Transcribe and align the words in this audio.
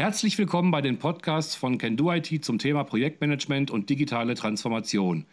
Herzlich 0.00 0.38
willkommen 0.38 0.70
bei 0.70 0.80
den 0.80 0.98
Podcasts 0.98 1.54
von 1.54 1.76
Can 1.76 1.98
Do 1.98 2.10
IT 2.10 2.42
zum 2.42 2.58
Thema 2.58 2.84
Projektmanagement 2.84 3.70
und 3.70 3.90
digitale 3.90 4.34
Transformation. 4.34 5.26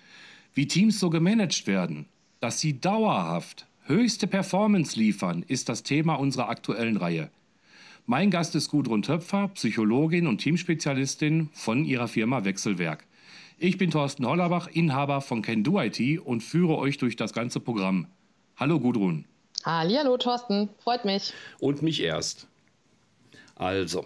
Wie 0.54 0.68
Teams 0.68 1.00
so 1.00 1.10
gemanagt 1.10 1.68
werden, 1.68 2.06
dass 2.42 2.60
sie 2.60 2.78
dauerhaft 2.78 3.66
höchste 3.86 4.28
Performance 4.28 5.00
liefern, 5.00 5.46
ist 5.48 5.70
das 5.70 5.84
Thema 5.84 6.16
unserer 6.16 6.50
aktuellen 6.50 6.98
Reihe. 6.98 7.30
Mein 8.08 8.30
Gast 8.30 8.56
ist 8.56 8.70
Gudrun 8.70 9.04
Töpfer, 9.04 9.48
Psychologin 9.54 10.28
und 10.28 10.40
Teamspezialistin 10.40 11.48
von 11.54 11.86
ihrer 11.86 12.10
Firma 12.10 12.44
Wechselwerk. 12.44 13.06
Ich 13.58 13.78
bin 13.78 13.90
Thorsten 13.90 14.28
Hollerbach, 14.28 14.68
Inhaber 14.68 15.22
von 15.22 15.44
Can 15.44 15.64
Do 15.64 15.80
IT 15.80 16.20
und 16.20 16.42
führe 16.44 16.78
euch 16.78 16.98
durch 16.98 17.16
das 17.16 17.32
ganze 17.32 17.62
Programm. 17.62 18.08
Hallo 18.58 18.82
Gudrun. 18.82 19.24
Hallo 19.64 20.18
Thorsten, 20.18 20.68
freut 20.84 21.06
mich. 21.06 21.32
Und 21.60 21.84
mich 21.84 22.04
erst. 22.04 22.50
Also, 23.56 24.06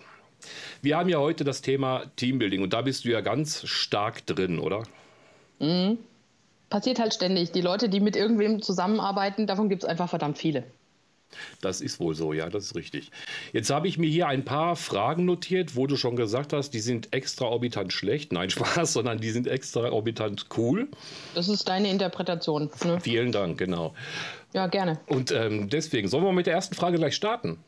wir 0.81 0.97
haben 0.97 1.09
ja 1.09 1.19
heute 1.19 1.43
das 1.43 1.61
Thema 1.61 2.03
Teambuilding 2.15 2.61
und 2.61 2.73
da 2.73 2.81
bist 2.81 3.05
du 3.05 3.09
ja 3.09 3.21
ganz 3.21 3.67
stark 3.67 4.25
drin, 4.25 4.59
oder? 4.59 4.83
Mhm. 5.59 5.97
Passiert 6.69 6.99
halt 6.99 7.13
ständig. 7.13 7.51
Die 7.51 7.61
Leute, 7.61 7.89
die 7.89 7.99
mit 7.99 8.15
irgendwem 8.15 8.61
zusammenarbeiten, 8.61 9.45
davon 9.45 9.67
gibt 9.67 9.83
es 9.83 9.89
einfach 9.89 10.09
verdammt 10.09 10.37
viele. 10.37 10.63
Das 11.61 11.81
ist 11.81 11.99
wohl 11.99 12.15
so, 12.15 12.33
ja, 12.33 12.49
das 12.49 12.65
ist 12.65 12.75
richtig. 12.75 13.11
Jetzt 13.53 13.69
habe 13.69 13.87
ich 13.87 13.97
mir 13.97 14.09
hier 14.09 14.27
ein 14.27 14.43
paar 14.43 14.75
Fragen 14.75 15.25
notiert, 15.25 15.75
wo 15.75 15.87
du 15.87 15.95
schon 15.95 16.15
gesagt 16.15 16.53
hast, 16.53 16.71
die 16.71 16.79
sind 16.79 17.13
extraorbitant 17.13 17.93
schlecht. 17.93 18.31
Nein, 18.31 18.49
Spaß, 18.51 18.93
sondern 18.93 19.19
die 19.19 19.31
sind 19.31 19.47
extraorbitant 19.47 20.47
cool. 20.57 20.87
Das 21.35 21.47
ist 21.47 21.67
deine 21.67 21.89
Interpretation. 21.89 22.69
Ne? 22.83 22.99
Vielen 23.01 23.31
Dank, 23.31 23.57
genau. 23.57 23.93
Ja, 24.53 24.67
gerne. 24.67 24.99
Und 25.07 25.31
ähm, 25.31 25.69
deswegen, 25.69 26.07
sollen 26.07 26.23
wir 26.23 26.33
mit 26.33 26.47
der 26.47 26.53
ersten 26.53 26.75
Frage 26.75 26.97
gleich 26.97 27.15
starten? 27.15 27.59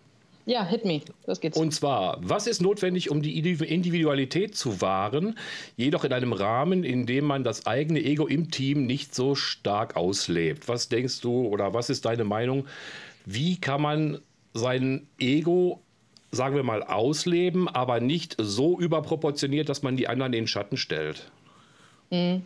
Ja, 0.45 0.65
hit 0.65 0.83
me. 0.83 1.01
Das 1.25 1.39
geht's. 1.39 1.57
Und 1.57 1.73
zwar, 1.73 2.17
was 2.21 2.47
ist 2.47 2.61
notwendig, 2.61 3.09
um 3.09 3.21
die 3.21 3.37
Individualität 3.37 4.55
zu 4.55 4.81
wahren, 4.81 5.37
jedoch 5.77 6.03
in 6.03 6.11
einem 6.11 6.33
Rahmen, 6.33 6.83
in 6.83 7.05
dem 7.05 7.25
man 7.25 7.43
das 7.43 7.65
eigene 7.65 8.03
Ego 8.03 8.27
im 8.27 8.51
Team 8.51 8.85
nicht 8.85 9.15
so 9.15 9.35
stark 9.35 9.95
auslebt? 9.95 10.67
Was 10.67 10.89
denkst 10.89 11.21
du 11.21 11.47
oder 11.47 11.73
was 11.73 11.89
ist 11.89 12.05
deine 12.05 12.25
Meinung? 12.25 12.67
Wie 13.25 13.55
kann 13.57 13.81
man 13.81 14.19
sein 14.53 15.07
Ego, 15.17 15.81
sagen 16.31 16.55
wir 16.55 16.63
mal, 16.63 16.83
ausleben, 16.83 17.69
aber 17.69 18.01
nicht 18.01 18.35
so 18.37 18.77
überproportioniert, 18.77 19.69
dass 19.69 19.81
man 19.81 19.95
die 19.95 20.07
anderen 20.09 20.33
in 20.33 20.43
den 20.43 20.47
Schatten 20.47 20.75
stellt? 20.75 21.31
Mhm. 22.09 22.43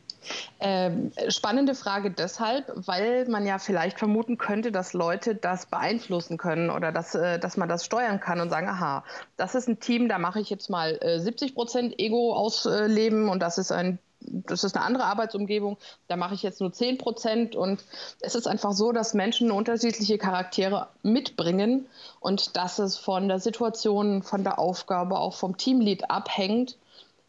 Ähm, 0.60 1.12
spannende 1.30 1.76
Frage 1.76 2.10
deshalb, 2.10 2.72
weil 2.76 3.28
man 3.28 3.46
ja 3.46 3.60
vielleicht 3.60 4.00
vermuten 4.00 4.38
könnte, 4.38 4.72
dass 4.72 4.94
Leute 4.94 5.36
das 5.36 5.68
beeinflussen 5.68 6.38
können 6.38 6.72
oder 6.72 6.92
dass, 6.92 7.14
äh, 7.14 7.38
dass 7.38 7.58
man 7.58 7.70
das 7.70 7.86
steuern 7.86 8.20
kann 8.20 8.40
und 8.40 8.50
sagen, 8.50 8.68
aha, 8.68 9.04
das 9.38 9.54
ist 9.54 9.68
ein 9.68 9.80
Team, 9.80 10.10
da 10.10 10.18
mache 10.18 10.40
ich 10.40 10.50
jetzt 10.50 10.70
mal 10.70 10.98
äh, 11.02 11.20
70 11.20 11.54
Prozent 11.54 12.00
Ego 12.00 12.34
ausleben 12.34 13.30
und 13.30 13.42
das 13.42 13.58
ist 13.60 13.72
ein 13.72 14.00
das 14.28 14.64
ist 14.64 14.76
eine 14.76 14.84
andere 14.84 15.06
Arbeitsumgebung, 15.06 15.78
da 16.08 16.16
mache 16.16 16.34
ich 16.34 16.44
jetzt 16.44 16.60
nur 16.60 16.74
10 16.74 16.98
Prozent. 16.98 17.56
Und 17.56 17.84
es 18.20 18.36
ist 18.36 18.48
einfach 18.48 18.74
so, 18.74 18.92
dass 18.92 19.14
Menschen 19.14 19.52
unterschiedliche 19.52 20.18
Charaktere 20.18 20.88
mitbringen 21.04 21.86
und 22.20 22.58
dass 22.58 22.80
es 22.80 22.98
von 22.98 23.28
der 23.28 23.40
Situation, 23.40 24.24
von 24.24 24.44
der 24.44 24.60
Aufgabe, 24.60 25.18
auch 25.20 25.36
vom 25.36 25.58
Teamlead 25.58 26.10
abhängt, 26.10 26.78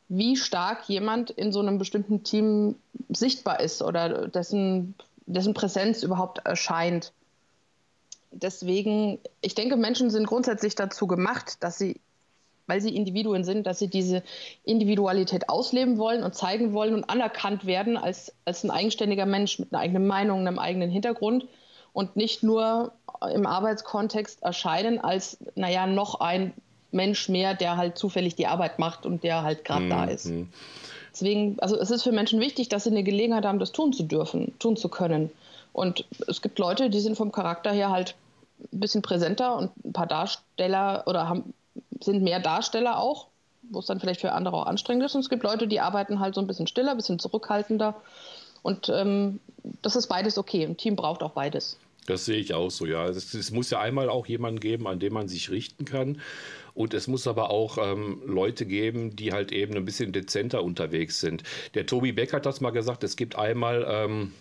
wie 0.08 0.36
stark 0.36 0.88
jemand 0.88 1.30
in 1.30 1.52
so 1.52 1.60
einem 1.60 1.78
bestimmten 1.78 2.22
Team 2.22 2.76
sichtbar 3.10 3.60
ist 3.60 3.82
oder 3.82 4.28
dessen, 4.28 4.94
dessen 5.26 5.54
Präsenz 5.54 6.02
überhaupt 6.02 6.46
erscheint. 6.46 7.12
Deswegen, 8.30 9.18
ich 9.40 9.54
denke, 9.54 9.76
Menschen 9.76 10.10
sind 10.10 10.26
grundsätzlich 10.26 10.74
dazu 10.74 11.06
gemacht, 11.06 11.62
dass 11.62 11.78
sie, 11.78 12.00
weil 12.66 12.80
sie 12.80 12.94
Individuen 12.94 13.44
sind, 13.44 13.66
dass 13.66 13.78
sie 13.78 13.88
diese 13.88 14.22
Individualität 14.64 15.48
ausleben 15.48 15.98
wollen 15.98 16.22
und 16.22 16.34
zeigen 16.34 16.72
wollen 16.72 16.94
und 16.94 17.08
anerkannt 17.08 17.66
werden 17.66 17.96
als, 17.96 18.32
als 18.44 18.64
ein 18.64 18.70
eigenständiger 18.70 19.26
Mensch 19.26 19.58
mit 19.58 19.72
einer 19.72 19.82
eigenen 19.82 20.06
Meinung, 20.06 20.40
einem 20.40 20.58
eigenen 20.58 20.90
Hintergrund 20.90 21.46
und 21.92 22.16
nicht 22.16 22.42
nur 22.42 22.92
im 23.32 23.46
Arbeitskontext 23.46 24.42
erscheinen 24.42 25.00
als, 25.00 25.38
naja, 25.54 25.86
noch 25.86 26.20
ein 26.20 26.54
Mensch 26.90 27.28
mehr, 27.28 27.54
der 27.54 27.76
halt 27.76 27.98
zufällig 27.98 28.34
die 28.34 28.46
Arbeit 28.46 28.78
macht 28.78 29.06
und 29.06 29.22
der 29.22 29.42
halt 29.42 29.64
gerade 29.64 29.84
mhm. 29.84 29.90
da 29.90 30.04
ist. 30.04 30.30
Deswegen, 31.12 31.58
also 31.58 31.78
es 31.78 31.90
ist 31.90 32.02
für 32.02 32.12
Menschen 32.12 32.40
wichtig, 32.40 32.68
dass 32.68 32.84
sie 32.84 32.90
eine 32.90 33.02
Gelegenheit 33.02 33.44
haben, 33.44 33.58
das 33.58 33.72
tun 33.72 33.92
zu 33.92 34.04
dürfen, 34.04 34.58
tun 34.58 34.76
zu 34.76 34.88
können. 34.88 35.30
Und 35.72 36.04
es 36.26 36.42
gibt 36.42 36.58
Leute, 36.58 36.90
die 36.90 37.00
sind 37.00 37.16
vom 37.16 37.32
Charakter 37.32 37.72
her 37.72 37.90
halt 37.90 38.14
ein 38.72 38.80
bisschen 38.80 39.02
präsenter 39.02 39.56
und 39.56 39.70
ein 39.84 39.92
paar 39.92 40.06
Darsteller 40.06 41.04
oder 41.06 41.28
haben, 41.28 41.54
sind 42.00 42.22
mehr 42.22 42.40
Darsteller 42.40 42.98
auch, 42.98 43.26
wo 43.62 43.80
es 43.80 43.86
dann 43.86 44.00
vielleicht 44.00 44.20
für 44.20 44.32
andere 44.32 44.56
auch 44.56 44.66
anstrengend 44.66 45.04
ist. 45.04 45.14
Und 45.14 45.20
es 45.20 45.28
gibt 45.28 45.42
Leute, 45.42 45.68
die 45.68 45.80
arbeiten 45.80 46.20
halt 46.20 46.34
so 46.34 46.40
ein 46.40 46.46
bisschen 46.46 46.66
stiller, 46.66 46.92
ein 46.92 46.96
bisschen 46.96 47.18
zurückhaltender. 47.18 47.94
Und 48.62 48.88
ähm, 48.88 49.40
das 49.82 49.96
ist 49.96 50.08
beides 50.08 50.38
okay. 50.38 50.64
Ein 50.64 50.76
Team 50.76 50.96
braucht 50.96 51.22
auch 51.22 51.30
beides. 51.30 51.78
Das 52.08 52.24
sehe 52.24 52.38
ich 52.38 52.54
auch 52.54 52.70
so, 52.70 52.86
ja. 52.86 53.06
Es, 53.06 53.34
es, 53.34 53.50
muss 53.50 53.68
ja 53.68 53.80
einmal 53.80 54.08
auch 54.08 54.26
jemanden 54.26 54.60
geben, 54.60 54.86
an 54.86 54.98
dem 54.98 55.12
man 55.12 55.28
sich 55.28 55.50
richten 55.50 55.84
kann. 55.84 56.22
Und 56.72 56.94
es 56.94 57.06
muss 57.06 57.26
aber 57.26 57.50
auch 57.50 57.76
ähm, 57.76 58.22
Leute 58.24 58.64
geben, 58.64 59.14
die 59.14 59.32
halt 59.32 59.52
eben 59.52 59.76
ein 59.76 59.84
bisschen 59.84 60.12
dezenter 60.12 60.64
unterwegs 60.64 61.20
sind. 61.20 61.42
Der 61.74 61.84
Tobi 61.84 62.12
Beck 62.12 62.32
hat 62.32 62.46
das 62.46 62.62
mal 62.62 62.70
gesagt, 62.70 63.04
es 63.04 63.16
gibt 63.16 63.36
einmal... 63.36 63.86
Ähm, 63.86 64.32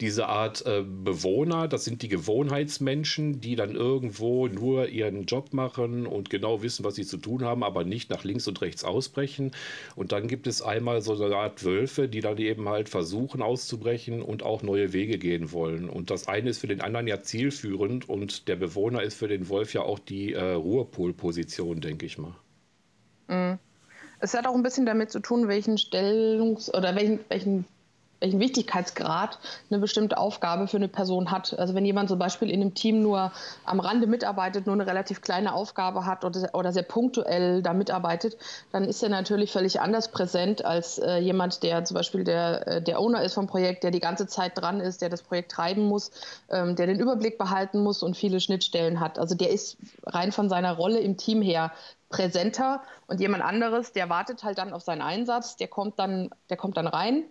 diese 0.00 0.28
Art 0.28 0.64
äh, 0.66 0.82
Bewohner, 0.82 1.68
das 1.68 1.84
sind 1.84 2.02
die 2.02 2.08
Gewohnheitsmenschen, 2.08 3.40
die 3.40 3.56
dann 3.56 3.74
irgendwo 3.74 4.48
nur 4.48 4.88
ihren 4.88 5.24
Job 5.24 5.52
machen 5.52 6.06
und 6.06 6.30
genau 6.30 6.62
wissen, 6.62 6.84
was 6.84 6.96
sie 6.96 7.06
zu 7.06 7.18
tun 7.18 7.44
haben, 7.44 7.62
aber 7.62 7.84
nicht 7.84 8.10
nach 8.10 8.24
links 8.24 8.48
und 8.48 8.60
rechts 8.60 8.84
ausbrechen. 8.84 9.52
Und 9.94 10.12
dann 10.12 10.28
gibt 10.28 10.46
es 10.46 10.62
einmal 10.62 11.02
so 11.02 11.14
eine 11.14 11.36
Art 11.36 11.64
Wölfe, 11.64 12.08
die 12.08 12.20
dann 12.20 12.38
eben 12.38 12.68
halt 12.68 12.88
versuchen 12.88 13.42
auszubrechen 13.42 14.22
und 14.22 14.42
auch 14.42 14.62
neue 14.62 14.92
Wege 14.92 15.18
gehen 15.18 15.52
wollen. 15.52 15.88
Und 15.88 16.10
das 16.10 16.28
eine 16.28 16.50
ist 16.50 16.58
für 16.58 16.68
den 16.68 16.80
anderen 16.80 17.06
ja 17.06 17.22
zielführend 17.22 18.08
und 18.08 18.48
der 18.48 18.56
Bewohner 18.56 19.02
ist 19.02 19.16
für 19.16 19.28
den 19.28 19.48
Wolf 19.48 19.74
ja 19.74 19.82
auch 19.82 19.98
die 19.98 20.32
äh, 20.32 20.52
Ruhepolposition, 20.52 21.80
denke 21.80 22.06
ich 22.06 22.18
mal. 22.18 22.34
Mhm. 23.28 23.58
Es 24.18 24.34
hat 24.34 24.46
auch 24.46 24.54
ein 24.54 24.62
bisschen 24.62 24.86
damit 24.86 25.10
zu 25.10 25.18
tun, 25.18 25.48
welchen 25.48 25.76
Stellungs- 25.78 26.72
oder 26.72 26.94
welchen, 26.94 27.18
welchen 27.28 27.64
welchen 28.22 28.40
Wichtigkeitsgrad 28.40 29.38
eine 29.68 29.80
bestimmte 29.80 30.16
Aufgabe 30.16 30.68
für 30.68 30.76
eine 30.76 30.88
Person 30.88 31.30
hat. 31.30 31.58
Also 31.58 31.74
wenn 31.74 31.84
jemand 31.84 32.08
zum 32.08 32.18
Beispiel 32.18 32.50
in 32.50 32.60
einem 32.60 32.74
Team 32.74 33.02
nur 33.02 33.32
am 33.64 33.80
Rande 33.80 34.06
mitarbeitet, 34.06 34.66
nur 34.66 34.74
eine 34.74 34.86
relativ 34.86 35.20
kleine 35.20 35.52
Aufgabe 35.52 36.06
hat 36.06 36.24
oder, 36.24 36.50
oder 36.54 36.72
sehr 36.72 36.84
punktuell 36.84 37.62
da 37.62 37.74
mitarbeitet, 37.74 38.36
dann 38.70 38.84
ist 38.84 39.02
er 39.02 39.08
natürlich 39.08 39.50
völlig 39.50 39.80
anders 39.80 40.08
präsent 40.12 40.64
als 40.64 40.98
äh, 40.98 41.16
jemand, 41.16 41.62
der 41.64 41.84
zum 41.84 41.96
Beispiel 41.96 42.22
der, 42.22 42.66
äh, 42.66 42.82
der 42.82 43.00
Owner 43.00 43.22
ist 43.22 43.34
vom 43.34 43.48
Projekt, 43.48 43.82
der 43.82 43.90
die 43.90 44.00
ganze 44.00 44.26
Zeit 44.28 44.52
dran 44.54 44.80
ist, 44.80 45.02
der 45.02 45.08
das 45.08 45.22
Projekt 45.22 45.50
treiben 45.50 45.88
muss, 45.88 46.12
ähm, 46.48 46.76
der 46.76 46.86
den 46.86 47.00
Überblick 47.00 47.38
behalten 47.38 47.82
muss 47.82 48.04
und 48.04 48.16
viele 48.16 48.38
Schnittstellen 48.38 49.00
hat. 49.00 49.18
Also 49.18 49.34
der 49.34 49.50
ist 49.50 49.76
rein 50.06 50.30
von 50.30 50.48
seiner 50.48 50.72
Rolle 50.74 51.00
im 51.00 51.16
Team 51.16 51.42
her 51.42 51.72
präsenter 52.08 52.82
und 53.08 53.20
jemand 53.20 53.42
anderes, 53.42 53.92
der 53.92 54.08
wartet 54.08 54.44
halt 54.44 54.58
dann 54.58 54.72
auf 54.72 54.82
seinen 54.82 55.02
Einsatz, 55.02 55.56
der 55.56 55.66
kommt 55.66 55.98
dann, 55.98 56.30
der 56.50 56.56
kommt 56.56 56.76
dann 56.76 56.86
rein, 56.86 57.24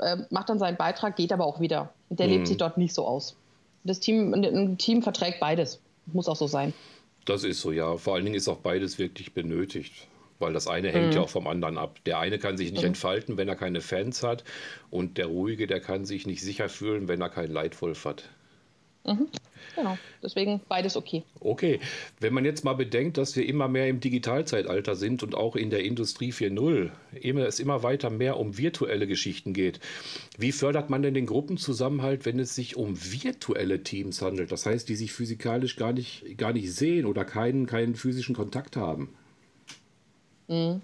äh, 0.00 0.16
macht 0.30 0.48
dann 0.48 0.58
seinen 0.58 0.76
Beitrag, 0.76 1.16
geht 1.16 1.32
aber 1.32 1.46
auch 1.46 1.60
wieder. 1.60 1.92
Der 2.10 2.26
mhm. 2.26 2.32
lebt 2.32 2.48
sich 2.48 2.56
dort 2.56 2.78
nicht 2.78 2.94
so 2.94 3.06
aus. 3.06 3.36
Das 3.84 4.00
Team, 4.00 4.34
ein 4.34 4.78
Team 4.78 5.02
verträgt 5.02 5.40
beides. 5.40 5.80
Muss 6.06 6.28
auch 6.28 6.36
so 6.36 6.46
sein. 6.46 6.74
Das 7.24 7.44
ist 7.44 7.60
so, 7.60 7.72
ja. 7.72 7.96
Vor 7.96 8.14
allen 8.14 8.24
Dingen 8.24 8.36
ist 8.36 8.48
auch 8.48 8.58
beides 8.58 8.98
wirklich 8.98 9.34
benötigt. 9.34 10.08
Weil 10.38 10.52
das 10.52 10.68
eine 10.68 10.90
hängt 10.90 11.08
mhm. 11.08 11.12
ja 11.12 11.20
auch 11.22 11.28
vom 11.28 11.46
anderen 11.46 11.78
ab. 11.78 11.98
Der 12.06 12.18
eine 12.20 12.38
kann 12.38 12.56
sich 12.56 12.70
nicht 12.70 12.82
mhm. 12.82 12.88
entfalten, 12.88 13.36
wenn 13.36 13.48
er 13.48 13.56
keine 13.56 13.80
Fans 13.80 14.22
hat. 14.22 14.44
Und 14.90 15.18
der 15.18 15.26
Ruhige, 15.26 15.66
der 15.66 15.80
kann 15.80 16.04
sich 16.04 16.26
nicht 16.26 16.42
sicher 16.42 16.68
fühlen, 16.68 17.08
wenn 17.08 17.20
er 17.20 17.28
keinen 17.28 17.52
Leitwolf 17.52 18.04
hat. 18.04 18.24
Mhm. 19.04 19.28
Genau, 19.78 19.96
deswegen 20.22 20.60
beides 20.68 20.96
okay. 20.96 21.22
Okay, 21.38 21.78
wenn 22.18 22.34
man 22.34 22.44
jetzt 22.44 22.64
mal 22.64 22.72
bedenkt, 22.72 23.16
dass 23.16 23.36
wir 23.36 23.46
immer 23.46 23.68
mehr 23.68 23.86
im 23.86 24.00
Digitalzeitalter 24.00 24.96
sind 24.96 25.22
und 25.22 25.36
auch 25.36 25.54
in 25.54 25.70
der 25.70 25.84
Industrie 25.84 26.32
4.0 26.32 26.90
immer, 27.20 27.46
es 27.46 27.60
immer 27.60 27.84
weiter 27.84 28.10
mehr 28.10 28.38
um 28.38 28.58
virtuelle 28.58 29.06
Geschichten 29.06 29.52
geht, 29.52 29.78
wie 30.36 30.50
fördert 30.50 30.90
man 30.90 31.02
denn 31.02 31.14
den 31.14 31.26
Gruppenzusammenhalt, 31.26 32.26
wenn 32.26 32.40
es 32.40 32.56
sich 32.56 32.76
um 32.76 32.98
virtuelle 33.00 33.84
Teams 33.84 34.20
handelt? 34.20 34.50
Das 34.50 34.66
heißt, 34.66 34.88
die 34.88 34.96
sich 34.96 35.12
physikalisch 35.12 35.76
gar 35.76 35.92
nicht, 35.92 36.36
gar 36.36 36.52
nicht 36.52 36.74
sehen 36.74 37.06
oder 37.06 37.24
keinen, 37.24 37.66
keinen 37.66 37.94
physischen 37.94 38.34
Kontakt 38.34 38.76
haben? 38.76 39.14
Mhm. 40.48 40.82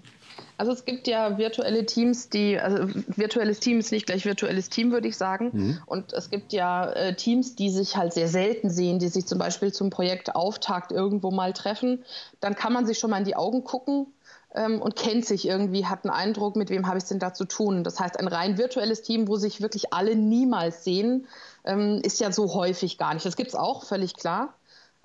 Also 0.57 0.71
es 0.71 0.85
gibt 0.85 1.07
ja 1.07 1.37
virtuelle 1.37 1.85
Teams, 1.85 2.29
die, 2.29 2.57
also 2.57 2.87
virtuelles 3.07 3.59
Team 3.59 3.79
ist 3.79 3.91
nicht 3.91 4.05
gleich 4.05 4.25
virtuelles 4.25 4.69
Team, 4.69 4.91
würde 4.91 5.07
ich 5.07 5.17
sagen. 5.17 5.49
Mhm. 5.51 5.81
Und 5.85 6.13
es 6.13 6.29
gibt 6.29 6.53
ja 6.53 6.89
äh, 6.91 7.15
Teams, 7.15 7.55
die 7.55 7.69
sich 7.69 7.97
halt 7.97 8.13
sehr 8.13 8.27
selten 8.27 8.69
sehen, 8.69 8.99
die 8.99 9.09
sich 9.09 9.25
zum 9.25 9.37
Beispiel 9.37 9.73
zum 9.73 9.89
Projekt 9.89 10.35
Auftakt 10.35 10.91
irgendwo 10.91 11.31
mal 11.31 11.53
treffen. 11.53 12.03
Dann 12.39 12.55
kann 12.55 12.73
man 12.73 12.85
sich 12.85 12.99
schon 12.99 13.09
mal 13.09 13.17
in 13.17 13.25
die 13.25 13.35
Augen 13.35 13.63
gucken 13.63 14.07
ähm, 14.53 14.81
und 14.81 14.95
kennt 14.95 15.25
sich 15.25 15.47
irgendwie, 15.47 15.85
hat 15.85 16.05
einen 16.05 16.13
Eindruck, 16.13 16.55
mit 16.55 16.69
wem 16.69 16.87
habe 16.87 16.97
ich 16.97 17.03
es 17.03 17.09
denn 17.09 17.19
da 17.19 17.33
zu 17.33 17.45
tun. 17.45 17.83
Das 17.83 17.99
heißt, 17.99 18.19
ein 18.19 18.27
rein 18.27 18.57
virtuelles 18.57 19.01
Team, 19.01 19.27
wo 19.27 19.35
sich 19.35 19.61
wirklich 19.61 19.93
alle 19.93 20.15
niemals 20.15 20.83
sehen, 20.83 21.27
ähm, 21.65 21.99
ist 22.03 22.19
ja 22.19 22.31
so 22.31 22.53
häufig 22.53 22.97
gar 22.97 23.13
nicht. 23.13 23.25
Das 23.25 23.35
gibt 23.35 23.49
es 23.49 23.55
auch, 23.55 23.83
völlig 23.83 24.15
klar. 24.15 24.53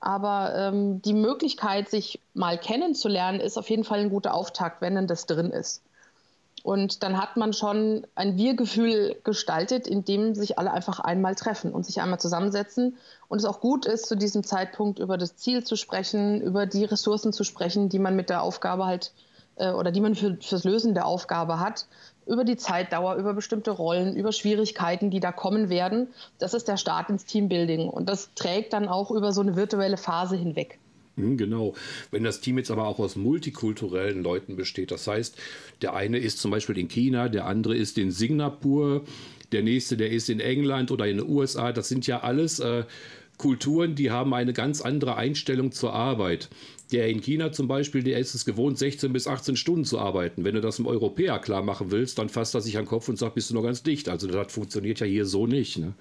Aber 0.01 0.55
ähm, 0.57 1.03
die 1.03 1.13
Möglichkeit, 1.13 1.89
sich 1.91 2.21
mal 2.33 2.59
kennenzulernen, 2.59 3.41
ist 3.41 3.59
auf 3.59 3.69
jeden 3.69 3.85
Fall 3.85 4.01
ein 4.01 4.11
guter 4.11 4.35
Auftakt, 4.35 4.81
wenn 4.81 4.95
denn 4.95 5.07
das 5.07 5.27
drin 5.27 5.51
ist. 5.51 5.83
Und 6.63 7.03
dann 7.03 7.19
hat 7.19 7.37
man 7.37 7.53
schon 7.53 8.07
ein 8.15 8.37
Wir-Gefühl 8.37 9.17
gestaltet, 9.25 9.87
in 9.87 10.05
dem 10.05 10.35
sich 10.35 10.59
alle 10.59 10.73
einfach 10.73 11.01
einmal 11.01 11.35
treffen 11.35 11.73
und 11.73 11.87
sich 11.87 12.01
einmal 12.03 12.21
zusammensetzen. 12.21 12.99
Und 13.29 13.39
es 13.39 13.45
auch 13.45 13.61
gut 13.61 13.87
ist, 13.87 14.07
zu 14.07 14.17
diesem 14.17 14.45
Zeitpunkt 14.45 14.99
über 14.99 15.17
das 15.17 15.37
Ziel 15.37 15.65
zu 15.65 15.77
sprechen, 15.77 16.41
über 16.41 16.67
die 16.67 16.85
Ressourcen 16.85 17.33
zu 17.33 17.45
sprechen, 17.45 17.89
die 17.89 17.99
man 17.99 18.15
mit 18.15 18.29
der 18.29 18.43
Aufgabe 18.43 18.85
halt 18.85 19.13
äh, 19.57 19.71
oder 19.71 19.91
die 19.91 20.01
man 20.01 20.15
für, 20.15 20.37
fürs 20.41 20.65
Lösen 20.65 20.95
der 20.95 21.07
Aufgabe 21.07 21.61
hat, 21.61 21.87
über 22.31 22.45
die 22.45 22.57
Zeitdauer, 22.57 23.17
über 23.17 23.35
bestimmte 23.35 23.73
Rollen, 23.73 24.17
über 24.17 24.33
Schwierigkeiten, 24.33 25.11
die 25.11 25.21
da 25.21 25.33
kommen 25.33 25.69
werden. 25.69 26.09
Das 26.39 26.55
ist 26.55 26.69
der 26.69 26.77
Start 26.77 27.11
ins 27.11 27.25
Teambuilding. 27.25 27.89
Und 27.89 28.09
das 28.09 28.33
trägt 28.35 28.73
dann 28.73 28.89
auch 28.89 29.11
über 29.11 29.33
so 29.33 29.41
eine 29.41 29.57
virtuelle 29.57 29.97
Phase 29.97 30.37
hinweg. 30.37 30.79
Hm, 31.17 31.37
genau. 31.37 31.75
Wenn 32.11 32.23
das 32.23 32.41
Team 32.41 32.59
jetzt 32.59 32.71
aber 32.71 32.87
auch 32.87 33.01
aus 33.01 33.17
multikulturellen 33.17 34.23
Leuten 34.23 34.57
besteht, 34.57 34.93
das 34.93 35.07
heißt, 35.07 35.37
der 35.83 35.95
eine 35.95 36.19
ist 36.19 36.39
zum 36.39 36.51
Beispiel 36.51 36.79
in 36.79 36.89
China, 36.89 37.29
der 37.29 37.47
andere 37.47 37.77
ist 37.77 37.99
in 37.99 38.13
Singapur, 38.13 39.05
der 39.53 39.63
nächste, 39.63 39.97
der 39.97 40.11
ist 40.11 40.31
in 40.31 40.39
England 40.39 40.93
oder 40.93 41.07
in 41.07 41.19
den 41.19 41.29
USA, 41.29 41.73
das 41.73 41.89
sind 41.89 42.07
ja 42.07 42.21
alles 42.21 42.61
äh, 42.61 42.85
Kulturen, 43.41 43.95
die 43.95 44.11
haben 44.11 44.35
eine 44.35 44.53
ganz 44.53 44.83
andere 44.83 45.17
Einstellung 45.17 45.73
zur 45.73 45.95
Arbeit. 45.95 46.51
Der 46.93 47.09
in 47.09 47.23
China 47.23 47.53
zum 47.53 47.69
Beispiel, 47.69 48.03
der 48.03 48.19
ist 48.19 48.35
es 48.35 48.45
gewohnt, 48.45 48.77
16 48.77 49.15
bis 49.15 49.27
18 49.27 49.57
Stunden 49.57 49.87
zu 49.87 49.99
arbeiten. 49.99 50.45
Wenn 50.45 50.57
du 50.57 50.61
das 50.61 50.79
einem 50.79 50.87
Europäer 50.87 51.39
klar 51.39 51.63
machen 51.63 51.91
willst, 51.91 52.19
dann 52.19 52.29
fasst 52.29 52.55
er 52.55 52.61
sich 52.61 52.77
an 52.77 52.85
den 52.85 52.91
Kopf 52.91 53.09
und 53.09 53.19
sagt, 53.19 53.35
bist 53.37 53.49
du 53.49 53.55
noch 53.55 53.63
ganz 53.63 53.83
dicht. 53.83 54.11
Also 54.11 54.27
das 54.27 54.53
funktioniert 54.53 55.01
ja 55.01 55.07
hier 55.07 55.25
so 55.25 55.47
nicht. 55.47 55.79
Ne? 55.79 55.95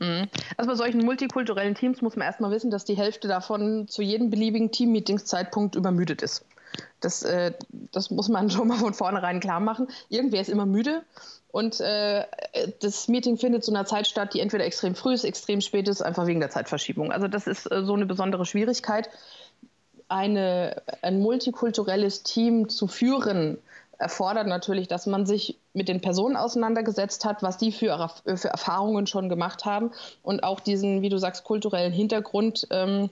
Mhm. 0.00 0.26
Also 0.56 0.68
bei 0.68 0.74
solchen 0.74 1.04
multikulturellen 1.04 1.76
Teams 1.76 2.02
muss 2.02 2.16
man 2.16 2.26
erstmal 2.26 2.50
wissen, 2.50 2.72
dass 2.72 2.84
die 2.84 2.96
Hälfte 2.96 3.28
davon 3.28 3.86
zu 3.86 4.02
jedem 4.02 4.30
beliebigen 4.30 4.72
Team-Meetingszeitpunkt 4.72 5.76
übermüdet 5.76 6.20
ist. 6.20 6.44
Das, 6.98 7.22
äh, 7.22 7.52
das 7.92 8.10
muss 8.10 8.28
man 8.28 8.50
schon 8.50 8.66
mal 8.66 8.78
von 8.78 8.94
vornherein 8.94 9.38
klar 9.38 9.60
machen. 9.60 9.86
Irgendwer 10.08 10.40
ist 10.40 10.48
immer 10.48 10.66
müde 10.66 11.02
und 11.52 11.80
äh, 11.80 12.24
das 12.80 13.08
Meeting 13.08 13.36
findet 13.36 13.64
zu 13.64 13.72
einer 13.72 13.86
Zeit 13.86 14.06
statt, 14.06 14.34
die 14.34 14.40
entweder 14.40 14.64
extrem 14.64 14.94
früh 14.94 15.14
ist, 15.14 15.24
extrem 15.24 15.60
spät 15.60 15.88
ist, 15.88 16.02
einfach 16.02 16.26
wegen 16.26 16.40
der 16.40 16.50
Zeitverschiebung. 16.50 17.12
Also 17.12 17.28
das 17.28 17.46
ist 17.46 17.70
äh, 17.70 17.84
so 17.84 17.94
eine 17.94 18.06
besondere 18.06 18.46
Schwierigkeit. 18.46 19.08
Eine, 20.08 20.82
ein 21.02 21.20
multikulturelles 21.20 22.22
Team 22.22 22.68
zu 22.68 22.88
führen, 22.88 23.58
erfordert 24.00 24.46
natürlich, 24.46 24.88
dass 24.88 25.06
man 25.06 25.26
sich 25.26 25.58
mit 25.74 25.88
den 25.88 26.00
Personen 26.00 26.36
auseinandergesetzt 26.36 27.24
hat, 27.24 27.42
was 27.42 27.58
die 27.58 27.70
für, 27.70 28.10
für 28.24 28.48
Erfahrungen 28.48 29.06
schon 29.06 29.28
gemacht 29.28 29.66
haben 29.66 29.90
und 30.22 30.42
auch 30.42 30.60
diesen, 30.60 31.02
wie 31.02 31.10
du 31.10 31.18
sagst, 31.18 31.44
kulturellen 31.44 31.92
Hintergrund 31.92 32.66
ähm, 32.70 33.10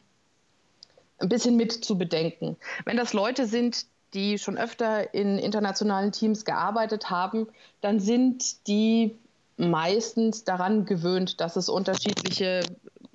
ein 1.18 1.28
bisschen 1.28 1.56
mit 1.56 1.72
zu 1.72 1.98
bedenken. 1.98 2.56
Wenn 2.84 2.96
das 2.96 3.12
Leute 3.12 3.46
sind, 3.46 3.84
die 4.14 4.38
schon 4.38 4.58
öfter 4.58 5.14
in 5.14 5.38
internationalen 5.38 6.12
Teams 6.12 6.44
gearbeitet 6.44 7.10
haben, 7.10 7.46
dann 7.80 8.00
sind 8.00 8.66
die 8.66 9.16
meistens 9.56 10.44
daran 10.44 10.84
gewöhnt, 10.86 11.40
dass 11.40 11.56
es 11.56 11.68
unterschiedliche 11.68 12.60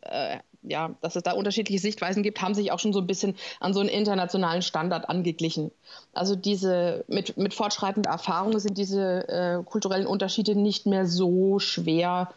äh, 0.02 0.38
ja, 0.64 0.96
dass 1.02 1.16
es 1.16 1.24
da 1.24 1.34
unterschiedliche 1.34 1.80
Sichtweisen 1.80 2.24
gibt, 2.24 2.42
haben 2.42 2.54
sich 2.54 2.72
auch 2.72 2.80
schon 2.80 2.94
so 2.94 3.00
ein 3.00 3.08
bisschen 3.08 3.36
an 3.60 3.74
so 3.74 3.82
einen 3.82 3.90
internationalen 3.90 4.62
Standard 4.62 5.10
angeglichen. 5.10 5.72
Also 6.14 6.36
diese 6.36 7.04
mit, 7.08 7.38
mit 7.38 7.54
fortschreitender 7.54 8.10
Erfahrung 8.10 8.58
sind 8.60 8.78
diese 8.78 9.28
äh, 9.28 9.64
kulturellen 9.64 10.08
Unterschiede 10.08 10.56
nicht 10.56 10.86
mehr 10.86 11.06
so 11.06 11.60
schwer 11.60 12.34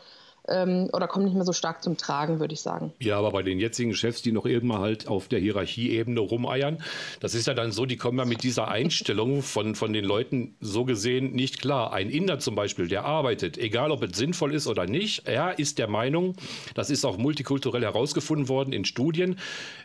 ähm, 0.48 0.88
oder 0.92 1.08
kommen 1.08 1.24
nicht 1.24 1.34
mehr 1.34 1.44
so 1.44 1.52
stark 1.52 1.82
zum 1.82 1.96
Tragen, 1.96 2.40
würde 2.40 2.54
ich 2.54 2.60
sagen. 2.60 2.92
Ja, 3.00 3.18
aber 3.18 3.32
bei 3.32 3.42
den 3.42 3.58
jetzigen 3.58 3.94
Chefs, 3.94 4.22
die 4.22 4.32
noch 4.32 4.46
irgendwann 4.46 4.80
halt 4.80 5.08
auf 5.08 5.28
der 5.28 5.40
Hierarchieebene 5.40 6.20
rumeiern, 6.20 6.82
das 7.20 7.34
ist 7.34 7.46
ja 7.46 7.54
dann 7.54 7.72
so, 7.72 7.86
die 7.86 7.96
kommen 7.96 8.18
ja 8.18 8.24
mit 8.24 8.42
dieser 8.42 8.68
Einstellung 8.68 9.42
von, 9.42 9.74
von 9.74 9.92
den 9.92 10.04
Leuten 10.04 10.56
so 10.60 10.84
gesehen 10.84 11.32
nicht 11.32 11.60
klar. 11.60 11.92
Ein 11.92 12.10
Inder 12.10 12.38
zum 12.38 12.54
Beispiel, 12.54 12.88
der 12.88 13.04
arbeitet, 13.04 13.58
egal 13.58 13.90
ob 13.90 14.02
es 14.02 14.16
sinnvoll 14.16 14.54
ist 14.54 14.66
oder 14.66 14.86
nicht, 14.86 15.26
er 15.26 15.58
ist 15.58 15.78
der 15.78 15.88
Meinung, 15.88 16.36
das 16.74 16.90
ist 16.90 17.04
auch 17.04 17.18
multikulturell 17.18 17.82
herausgefunden 17.82 18.48
worden 18.48 18.72
in 18.72 18.84
Studien, 18.84 19.38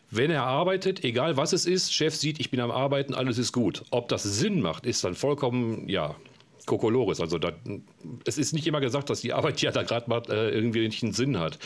wenn 0.09 0.29
er 0.29 0.43
arbeitet, 0.43 1.05
egal 1.05 1.37
was 1.37 1.53
es 1.53 1.65
ist, 1.65 1.93
Chef 1.93 2.13
sieht, 2.15 2.39
ich 2.39 2.51
bin 2.51 2.59
am 2.59 2.69
Arbeiten, 2.69 3.13
alles 3.13 3.37
ist 3.37 3.53
gut. 3.53 3.83
Ob 3.91 4.09
das 4.09 4.23
Sinn 4.23 4.61
macht, 4.61 4.85
ist 4.85 5.03
dann 5.05 5.15
vollkommen, 5.15 5.87
ja, 5.87 6.15
Kokolores. 6.65 7.19
Also 7.19 7.37
da, 7.37 7.53
es 8.25 8.37
ist 8.37 8.53
nicht 8.53 8.67
immer 8.67 8.81
gesagt, 8.81 9.09
dass 9.09 9.21
die 9.21 9.33
Arbeit 9.33 9.61
ja 9.61 9.71
da 9.71 9.83
gerade 9.83 10.09
mal 10.09 10.21
äh, 10.29 10.49
irgendwie 10.49 10.81
nicht 10.81 11.03
einen 11.03 11.13
Sinn 11.13 11.39
hat. 11.39 11.59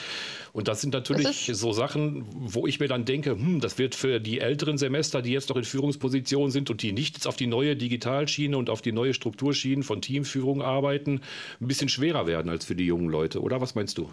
Und 0.53 0.67
das 0.67 0.81
sind 0.81 0.93
natürlich 0.93 1.51
so 1.53 1.73
Sachen, 1.73 2.25
wo 2.31 2.65
ich 2.65 2.79
mir 2.79 2.87
dann 2.87 3.05
denke, 3.05 3.31
hm, 3.31 3.59
das 3.59 3.77
wird 3.77 3.95
für 3.95 4.19
die 4.19 4.39
älteren 4.39 4.77
Semester, 4.77 5.21
die 5.21 5.31
jetzt 5.31 5.49
noch 5.49 5.57
in 5.57 5.63
Führungspositionen 5.65 6.51
sind 6.51 6.69
und 6.69 6.81
die 6.81 6.93
nicht 6.93 7.15
jetzt 7.15 7.27
auf 7.27 7.35
die 7.35 7.47
neue 7.47 7.75
Digitalschiene 7.75 8.57
und 8.57 8.69
auf 8.69 8.81
die 8.81 8.91
neue 8.91 9.13
Strukturschiene 9.13 9.83
von 9.83 10.01
Teamführung 10.01 10.61
arbeiten, 10.61 11.21
ein 11.59 11.67
bisschen 11.67 11.89
schwerer 11.89 12.27
werden 12.27 12.49
als 12.49 12.65
für 12.65 12.75
die 12.75 12.85
jungen 12.85 13.09
Leute. 13.09 13.41
Oder 13.41 13.61
was 13.61 13.75
meinst 13.75 13.97
du? 13.97 14.09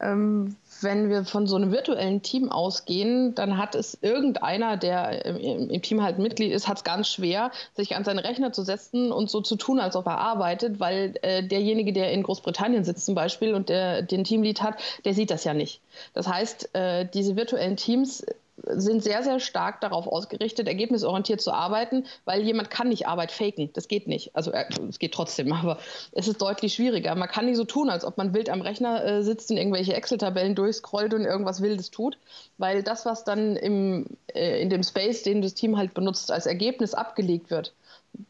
Ähm, 0.00 0.56
wenn 0.80 1.10
wir 1.10 1.24
von 1.24 1.46
so 1.46 1.56
einem 1.56 1.72
virtuellen 1.72 2.22
Team 2.22 2.52
ausgehen, 2.52 3.34
dann 3.34 3.58
hat 3.58 3.74
es 3.74 3.98
irgendeiner, 4.00 4.76
der 4.76 5.24
im, 5.26 5.70
im 5.70 5.82
Team 5.82 6.02
halt 6.02 6.18
Mitglied 6.18 6.52
ist, 6.52 6.68
hat 6.68 6.78
es 6.78 6.84
ganz 6.84 7.08
schwer, 7.08 7.50
sich 7.74 7.96
an 7.96 8.04
seinen 8.04 8.20
Rechner 8.20 8.52
zu 8.52 8.62
setzen 8.62 9.10
und 9.10 9.28
so 9.30 9.40
zu 9.40 9.56
tun, 9.56 9.80
als 9.80 9.96
ob 9.96 10.06
er 10.06 10.18
arbeitet, 10.18 10.78
weil 10.78 11.14
äh, 11.22 11.42
derjenige, 11.42 11.92
der 11.92 12.12
in 12.12 12.22
Großbritannien 12.22 12.84
sitzt 12.84 13.06
zum 13.06 13.14
Beispiel 13.14 13.54
und 13.54 13.68
der 13.68 14.02
den 14.02 14.24
Teamlead 14.24 14.62
hat, 14.62 14.78
der 15.04 15.14
sieht 15.14 15.30
das 15.30 15.44
ja 15.44 15.54
nicht. 15.54 15.80
Das 16.14 16.28
heißt, 16.28 16.74
äh, 16.74 17.06
diese 17.12 17.36
virtuellen 17.36 17.76
Teams 17.76 18.24
sind 18.66 19.02
sehr, 19.02 19.22
sehr 19.22 19.40
stark 19.40 19.80
darauf 19.80 20.06
ausgerichtet, 20.06 20.66
ergebnisorientiert 20.66 21.40
zu 21.40 21.52
arbeiten, 21.52 22.04
weil 22.24 22.42
jemand 22.42 22.70
kann 22.70 22.88
nicht 22.88 23.06
Arbeit 23.06 23.32
faken. 23.32 23.70
Das 23.72 23.88
geht 23.88 24.06
nicht. 24.06 24.34
Also 24.34 24.52
äh, 24.52 24.64
es 24.88 24.98
geht 24.98 25.12
trotzdem, 25.12 25.52
aber 25.52 25.78
es 26.12 26.28
ist 26.28 26.40
deutlich 26.40 26.74
schwieriger. 26.74 27.14
Man 27.14 27.28
kann 27.28 27.46
nicht 27.46 27.56
so 27.56 27.64
tun, 27.64 27.90
als 27.90 28.04
ob 28.04 28.16
man 28.16 28.34
wild 28.34 28.50
am 28.50 28.60
Rechner 28.60 29.04
äh, 29.04 29.22
sitzt 29.22 29.50
und 29.50 29.56
irgendwelche 29.56 29.94
Excel-Tabellen 29.94 30.54
durchscrollt 30.54 31.14
und 31.14 31.24
irgendwas 31.24 31.62
Wildes 31.62 31.90
tut, 31.90 32.18
weil 32.58 32.82
das, 32.82 33.06
was 33.06 33.24
dann 33.24 33.56
im, 33.56 34.06
äh, 34.34 34.60
in 34.60 34.70
dem 34.70 34.82
Space, 34.82 35.22
den 35.22 35.42
das 35.42 35.54
Team 35.54 35.76
halt 35.76 35.94
benutzt, 35.94 36.30
als 36.30 36.46
Ergebnis 36.46 36.94
abgelegt 36.94 37.50
wird, 37.50 37.72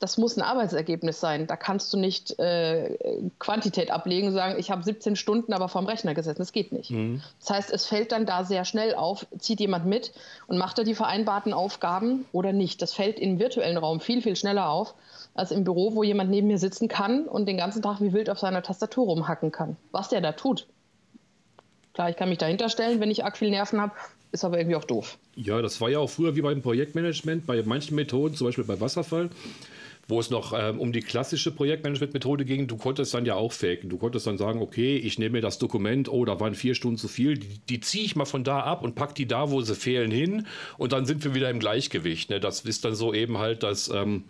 das 0.00 0.19
muss 0.19 0.36
ein 0.36 0.42
Arbeitsergebnis 0.42 1.20
sein. 1.20 1.46
Da 1.46 1.56
kannst 1.56 1.92
du 1.92 1.98
nicht 1.98 2.38
äh, 2.38 2.96
Quantität 3.38 3.90
ablegen 3.90 4.28
und 4.28 4.34
sagen, 4.34 4.58
ich 4.58 4.70
habe 4.70 4.82
17 4.82 5.16
Stunden 5.16 5.52
aber 5.52 5.69
vorm 5.69 5.86
Rechner 5.86 6.14
gesessen. 6.14 6.38
Das 6.38 6.52
geht 6.52 6.72
nicht. 6.72 6.90
Mhm. 6.90 7.22
Das 7.40 7.50
heißt, 7.50 7.72
es 7.72 7.86
fällt 7.86 8.12
dann 8.12 8.26
da 8.26 8.44
sehr 8.44 8.64
schnell 8.64 8.94
auf, 8.94 9.26
zieht 9.38 9.60
jemand 9.60 9.86
mit 9.86 10.12
und 10.46 10.58
macht 10.58 10.78
er 10.78 10.84
die 10.84 10.94
vereinbarten 10.94 11.52
Aufgaben 11.52 12.26
oder 12.32 12.52
nicht. 12.52 12.82
Das 12.82 12.92
fällt 12.92 13.18
im 13.18 13.38
virtuellen 13.38 13.76
Raum 13.76 14.00
viel, 14.00 14.23
viel 14.23 14.37
schneller 14.37 14.68
auf 14.68 14.94
als 15.35 15.50
im 15.52 15.64
Büro, 15.64 15.94
wo 15.94 16.02
jemand 16.02 16.30
neben 16.30 16.49
mir 16.49 16.58
sitzen 16.58 16.88
kann 16.88 17.26
und 17.26 17.47
den 17.47 17.56
ganzen 17.56 17.82
Tag 17.82 18.00
wie 18.00 18.12
wild 18.12 18.28
auf 18.30 18.38
seiner 18.38 18.62
Tastatur 18.62 19.06
rumhacken 19.06 19.52
kann. 19.52 19.76
Was 19.92 20.08
der 20.08 20.20
da 20.20 20.32
tut. 20.32 20.66
Klar, 21.99 22.11
ich 22.11 22.17
kann 22.17 22.28
mich 22.28 22.38
dahinter 22.38 22.69
stellen, 22.69 23.00
wenn 23.00 23.11
ich 23.11 23.25
arg 23.25 23.37
viel 23.37 23.50
Nerven 23.50 23.81
habe, 23.81 23.93
ist 24.31 24.45
aber 24.45 24.57
irgendwie 24.57 24.76
auch 24.76 24.85
doof. 24.85 25.19
Ja, 25.35 25.61
das 25.61 25.81
war 25.81 25.88
ja 25.88 25.99
auch 25.99 26.09
früher 26.09 26.37
wie 26.37 26.43
beim 26.43 26.62
Projektmanagement, 26.62 27.45
bei 27.45 27.61
manchen 27.64 27.97
Methoden, 27.97 28.37
zum 28.37 28.47
Beispiel 28.47 28.62
bei 28.62 28.81
Wasserfall 28.81 29.31
wo 30.11 30.19
es 30.19 30.31
noch 30.31 30.55
ähm, 30.59 30.81
um 30.81 30.90
die 30.90 31.00
klassische 31.00 31.50
Projektmanagement-Methode 31.50 32.47
ging, 32.47 32.67
du 32.67 32.78
konntest 32.78 33.12
dann 33.12 33.26
ja 33.26 33.35
auch 33.35 33.52
faken. 33.52 33.90
Du 33.90 33.99
konntest 33.99 34.26
dann 34.26 34.38
sagen, 34.38 34.62
okay, 34.62 34.97
ich 34.97 35.19
nehme 35.19 35.33
mir 35.33 35.40
das 35.43 35.59
Dokument, 35.59 36.09
oh, 36.09 36.25
da 36.25 36.40
waren 36.40 36.55
vier 36.55 36.75
Stunden 36.75 36.97
zu 36.97 37.09
viel, 37.09 37.37
die, 37.37 37.59
die 37.69 37.81
ziehe 37.81 38.05
ich 38.05 38.17
mal 38.17 38.25
von 38.25 38.43
da 38.43 38.61
ab 38.61 38.83
und 38.83 38.95
pack 38.95 39.14
die 39.14 39.28
da, 39.28 39.50
wo 39.50 39.61
sie 39.61 39.75
fehlen, 39.75 40.11
hin 40.11 40.47
und 40.78 40.93
dann 40.93 41.05
sind 41.05 41.25
wir 41.25 41.35
wieder 41.35 41.50
im 41.50 41.59
Gleichgewicht. 41.59 42.31
Ne? 42.31 42.40
Das 42.40 42.62
ist 42.62 42.87
dann 42.87 42.95
so 42.95 43.12
eben 43.12 43.37
halt 43.37 43.62
das. 43.62 43.90
Ähm, 43.90 44.25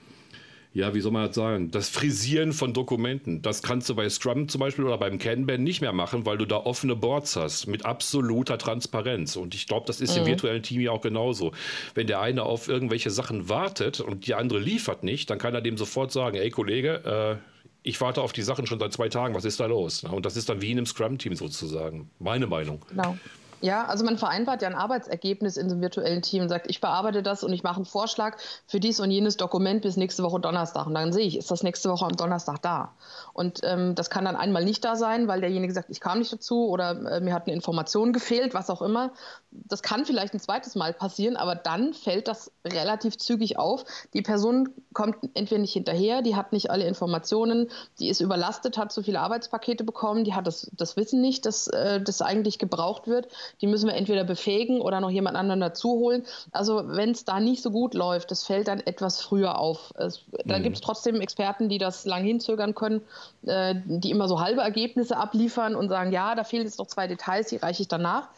ja, 0.75 0.95
wie 0.95 1.01
soll 1.01 1.13
man 1.13 1.27
das 1.27 1.35
sagen, 1.35 1.71
das 1.71 1.89
Frisieren 1.89 2.53
von 2.53 2.73
Dokumenten. 2.73 3.43
Das 3.43 3.63
kannst 3.63 3.89
du 3.89 3.95
bei 3.95 4.09
Scrum 4.09 4.49
zum 4.49 4.61
Beispiel 4.61 4.85
oder 4.85 4.99
beim 4.99 5.19
Kanban 5.19 5.63
nicht 5.63 5.81
mehr 5.81 5.93
machen, 5.93 6.27
weil 6.27 6.39
du 6.39 6.45
da 6.45 6.57
offene 6.57 6.95
Boards 6.95 7.37
hast 7.37 7.67
mit 7.67 7.85
absoluter 7.87 8.59
Transparenz. 8.59 9.37
Und 9.37 9.55
ich 9.55 9.67
glaube, 9.67 9.87
das 9.87 10.01
ist 10.01 10.15
mhm. 10.15 10.21
im 10.21 10.27
virtuellen 10.27 10.63
Team 10.63 10.81
ja 10.81 10.91
auch 10.93 11.01
genauso. 11.01 11.53
Wenn 11.95 12.07
der 12.07 12.21
eine 12.21 12.43
auf 12.43 12.69
irgendwelche 12.69 13.11
Sachen 13.11 13.49
wartet 13.49 14.01
und 14.01 14.27
die 14.27 14.35
andere 14.35 14.59
liefert 14.59 15.03
nicht, 15.03 15.31
dann 15.31 15.39
kann 15.39 15.55
er 15.55 15.63
dem 15.63 15.79
sofort 15.79 16.13
sagen, 16.13 16.37
ey 16.37 16.51
Kollege, 16.51 17.39
äh, 17.41 17.49
ich 17.83 18.01
warte 18.01 18.21
auf 18.21 18.33
die 18.33 18.43
Sachen 18.43 18.67
schon 18.67 18.79
seit 18.79 18.93
zwei 18.93 19.09
Tagen, 19.09 19.35
was 19.35 19.45
ist 19.45 19.61
da 19.61 19.67
los? 19.67 20.05
Und 20.05 20.27
das 20.27 20.37
ist 20.37 20.49
dann 20.49 20.61
wie 20.61 20.71
in 20.71 20.79
einem 20.79 20.87
Scrum-Team 20.87 21.35
sozusagen. 21.35 22.11
Meine 22.19 22.47
Meinung. 22.47 22.85
Genau. 22.91 23.17
Ja, 23.61 23.87
also 23.87 24.05
man 24.05 24.19
vereinbart 24.19 24.63
ja 24.63 24.69
ein 24.69 24.75
Arbeitsergebnis 24.75 25.57
in 25.57 25.69
so 25.69 25.75
einem 25.75 25.83
virtuellen 25.83 26.23
Team 26.23 26.43
und 26.43 26.49
sagt, 26.49 26.71
ich 26.71 26.81
bearbeite 26.81 27.23
das 27.23 27.43
und 27.43 27.53
ich 27.53 27.65
mache 27.65 27.77
einen 27.77 27.87
Vorschlag 27.87 28.37
für 28.67 28.79
dies 28.79 29.01
und 29.01 29.11
jenes 29.11 29.37
Dokument 29.37 29.83
bis 29.83 29.97
nächste 29.97 30.23
Woche 30.23 30.39
Donnerstag. 30.39 30.87
Und 30.87 30.95
dann 30.95 31.13
sehe 31.13 31.27
ich, 31.27 31.37
ist 31.37 31.51
das 31.51 31.65
nächste 31.65 31.91
Woche 31.91 32.07
am 32.07 32.17
Donnerstag 32.17 32.63
da. 32.63 32.93
Und 33.33 33.61
ähm, 33.65 33.97
das 33.97 34.11
kann 34.11 34.25
dann 34.25 34.37
einmal 34.37 34.65
nicht 34.65 34.85
da 34.85 34.95
sein, 34.95 35.27
weil 35.27 35.41
derjenige 35.41 35.73
sagt, 35.73 35.91
ich 35.91 36.01
kam 36.01 36.21
nicht 36.21 36.33
dazu 36.33 36.69
oder 36.69 36.91
äh, 36.91 37.21
mir 37.21 37.35
hat 37.35 37.47
eine 37.47 37.55
Information 37.55 38.13
gefehlt, 38.13 38.55
was 38.55 38.71
auch 38.71 38.81
immer. 38.81 39.11
Das 39.51 39.83
kann 39.83 40.05
vielleicht 40.05 40.35
ein 40.35 40.41
zweites 40.41 40.77
Mal 40.77 40.93
passieren, 40.93 41.37
aber 41.37 41.57
dann 41.57 41.95
fällt 41.95 42.29
das 42.29 42.53
relativ 42.65 43.19
zügig 43.19 43.59
auf. 43.59 43.85
Die 44.15 44.23
Person 44.23 44.69
kommt 44.93 45.17
entweder 45.35 45.61
nicht 45.61 45.73
hinterher, 45.73 46.23
die 46.23 46.37
hat 46.37 46.53
nicht 46.53 46.71
alle 46.71 46.87
Informationen, 46.87 47.71
die 47.99 48.09
ist 48.09 48.21
überlastet, 48.21 48.79
hat 48.79 48.93
zu 48.93 49.03
viele 49.03 49.21
Arbeitspakete 49.21 49.83
bekommen, 49.83 50.23
die 50.23 50.35
hat 50.35 50.47
das, 50.47 50.71
das 50.73 50.97
Wissen 50.97 51.21
nicht, 51.21 51.45
dass 51.45 51.67
äh, 51.69 52.01
das 52.01 52.23
eigentlich 52.23 52.59
gebraucht 52.59 53.09
wird 53.09 53.29
die 53.61 53.67
müssen 53.67 53.89
wir 53.89 53.95
entweder 53.95 54.25
befähigen 54.25 54.81
oder 54.81 55.01
noch 55.01 55.11
jemand 55.11 55.37
anderen 55.37 55.61
dazu 55.61 55.91
holen. 55.91 56.25
Also 56.53 56.83
wenn 56.87 57.11
es 57.11 57.25
da 57.25 57.41
nicht 57.41 57.63
so 57.63 57.71
gut 57.71 57.95
läuft, 57.95 58.31
das 58.31 58.45
fällt 58.45 58.69
dann 58.69 58.81
etwas 58.81 59.21
früher 59.21 59.59
auf. 59.59 59.93
Es, 59.97 60.25
da 60.45 60.59
mhm. 60.59 60.63
gibt 60.63 60.77
es 60.77 60.83
trotzdem 60.83 61.21
Experten, 61.21 61.69
die 61.69 61.79
das 61.79 62.05
lang 62.05 62.25
hinzögern 62.25 62.75
können, 62.75 63.03
äh, 63.47 63.75
die 63.85 64.11
immer 64.11 64.29
so 64.29 64.41
halbe 64.41 64.61
Ergebnisse 64.61 65.17
abliefern 65.17 65.75
und 65.75 65.89
sagen, 65.89 66.13
ja, 66.13 66.35
da 66.35 66.45
fehlen 66.45 66.65
jetzt 66.65 66.79
noch 66.79 66.87
zwei 66.87 67.07
Details, 67.07 67.49
die 67.49 67.57
reiche 67.57 67.83
ich 67.83 67.89
danach. 67.89 68.29